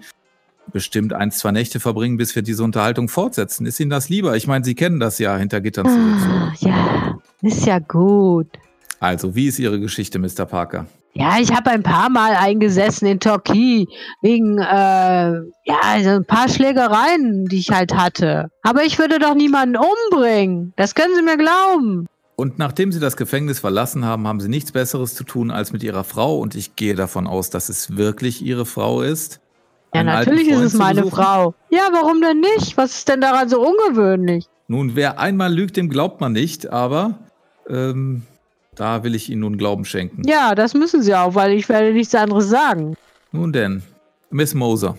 [0.72, 3.66] bestimmt ein, zwei Nächte verbringen, bis wir diese Unterhaltung fortsetzen.
[3.66, 4.36] Ist Ihnen das lieber?
[4.36, 6.30] Ich meine, Sie kennen das ja, hinter Gittern zu sitzen.
[6.30, 8.48] Ah, ja, ist ja gut.
[9.00, 10.46] Also, wie ist Ihre Geschichte, Mr.
[10.46, 10.86] Parker?
[11.16, 13.86] Ja, ich habe ein paar Mal eingesessen in Torquay
[14.20, 18.48] wegen äh, ja so ein paar Schlägereien, die ich halt hatte.
[18.62, 20.72] Aber ich würde doch niemanden umbringen.
[20.76, 22.06] Das können Sie mir glauben.
[22.36, 25.84] Und nachdem Sie das Gefängnis verlassen haben, haben Sie nichts Besseres zu tun als mit
[25.84, 26.38] Ihrer Frau.
[26.38, 29.40] Und ich gehe davon aus, dass es wirklich Ihre Frau ist.
[29.94, 31.22] Ja, einen natürlich alten ist es meine besuchen?
[31.22, 31.54] Frau.
[31.70, 32.76] Ja, warum denn nicht?
[32.76, 34.46] Was ist denn daran so ungewöhnlich?
[34.66, 37.18] Nun, wer einmal lügt, dem glaubt man nicht, aber
[37.68, 38.22] ähm,
[38.74, 40.26] da will ich Ihnen nun Glauben schenken.
[40.26, 42.96] Ja, das müssen Sie auch, weil ich werde nichts anderes sagen.
[43.30, 43.82] Nun denn,
[44.30, 44.96] Miss Moser.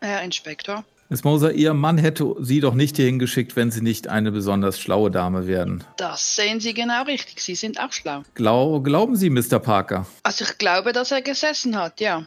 [0.00, 0.84] Herr Inspektor.
[1.08, 4.80] Miss Moser, Ihr Mann hätte Sie doch nicht hierhin geschickt, wenn Sie nicht eine besonders
[4.80, 5.84] schlaue Dame wären.
[5.96, 7.40] Das sehen Sie genau richtig.
[7.40, 8.22] Sie sind auch schlau.
[8.34, 9.58] Glau glauben Sie, Mr.
[9.58, 10.06] Parker?
[10.22, 12.26] Also ich glaube, dass er gesessen hat, ja.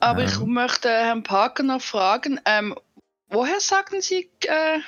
[0.00, 0.52] Aber ich Ähm.
[0.52, 2.74] möchte Herrn Parker noch fragen, ähm,
[3.30, 4.78] woher sagten Sie, äh,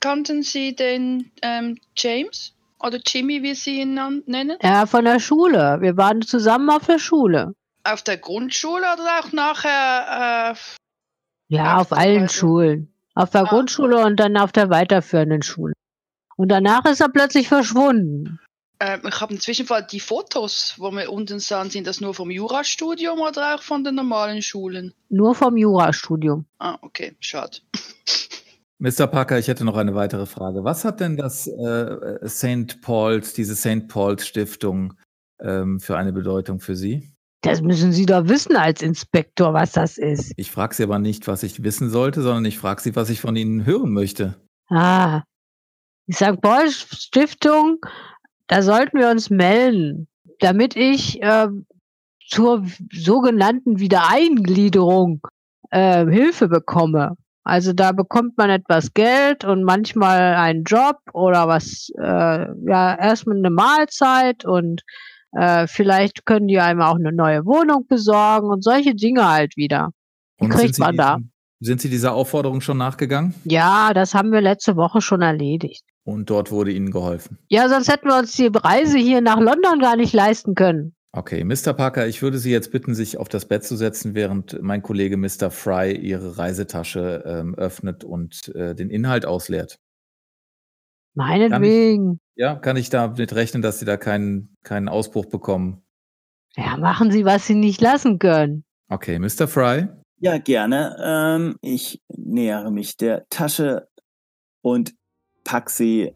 [0.00, 2.52] kannten Sie den ähm, James?
[2.80, 3.94] Oder Jimmy, wie Sie ihn
[4.26, 4.58] nennen?
[4.62, 5.78] Ja, von der Schule.
[5.80, 7.54] Wir waren zusammen auf der Schule.
[7.84, 10.52] Auf der Grundschule oder auch nachher?
[10.52, 10.54] Äh,
[11.48, 12.28] Ja, auf allen.
[12.28, 12.92] Schulen.
[13.14, 13.48] Auf der Ah.
[13.48, 15.72] Grundschule und dann auf der weiterführenden Schule.
[16.36, 18.40] Und danach ist er plötzlich verschwunden.
[18.84, 22.30] Äh, ich habe inzwischen Fall die Fotos, wo wir unten sahen, sind das nur vom
[22.30, 24.92] Jurastudium oder auch von den normalen Schulen?
[25.08, 26.44] Nur vom Jurastudium.
[26.58, 27.58] Ah, okay, schade.
[28.78, 29.06] Mr.
[29.06, 30.64] Parker, ich hätte noch eine weitere Frage.
[30.64, 32.80] Was hat denn das äh, St.
[32.82, 33.88] Paul's, diese St.
[33.88, 34.94] Paul's Stiftung
[35.40, 37.08] ähm, für eine Bedeutung für Sie?
[37.40, 40.32] Das müssen Sie doch wissen als Inspektor, was das ist.
[40.36, 43.20] Ich frage Sie aber nicht, was ich wissen sollte, sondern ich frage Sie, was ich
[43.20, 44.34] von Ihnen hören möchte.
[44.68, 45.22] Ah,
[46.06, 46.40] die St.
[46.40, 47.78] Paul Stiftung,
[48.46, 50.08] da sollten wir uns melden,
[50.40, 51.48] damit ich äh,
[52.28, 55.20] zur sogenannten Wiedereingliederung
[55.70, 57.16] äh, Hilfe bekomme.
[57.44, 63.36] Also da bekommt man etwas Geld und manchmal einen Job oder was, äh, ja, erstmal
[63.36, 64.80] eine Mahlzeit und
[65.32, 69.90] äh, vielleicht können die einem auch eine neue Wohnung besorgen und solche Dinge halt wieder.
[70.40, 71.18] Die Und kriegt man da.
[71.60, 73.34] Sind Sie dieser Aufforderung schon nachgegangen?
[73.44, 75.84] Ja, das haben wir letzte Woche schon erledigt.
[76.04, 77.38] Und dort wurde Ihnen geholfen.
[77.48, 80.94] Ja, sonst hätten wir uns die Reise hier nach London gar nicht leisten können.
[81.12, 81.72] Okay, Mr.
[81.72, 85.16] Parker, ich würde Sie jetzt bitten, sich auf das Bett zu setzen, während mein Kollege
[85.16, 85.50] Mr.
[85.50, 89.78] Fry Ihre Reisetasche ähm, öffnet und äh, den Inhalt ausleert.
[91.14, 92.18] Meinetwegen.
[92.34, 95.82] Ja, kann ich damit rechnen, dass Sie da keinen, keinen Ausbruch bekommen?
[96.56, 98.64] Ja, machen Sie, was Sie nicht lassen können.
[98.88, 99.46] Okay, Mr.
[99.46, 99.86] Fry.
[100.18, 100.96] Ja, gerne.
[101.00, 103.88] Ähm, ich nähere mich der Tasche
[104.62, 104.94] und
[105.44, 106.12] pack sie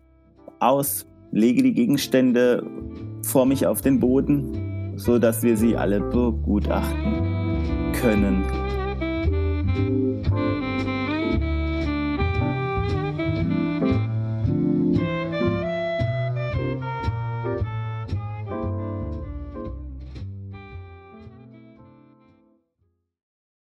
[0.59, 2.67] aus, lege die Gegenstände
[3.23, 8.45] vor mich auf den Boden, so dass wir sie alle begutachten können.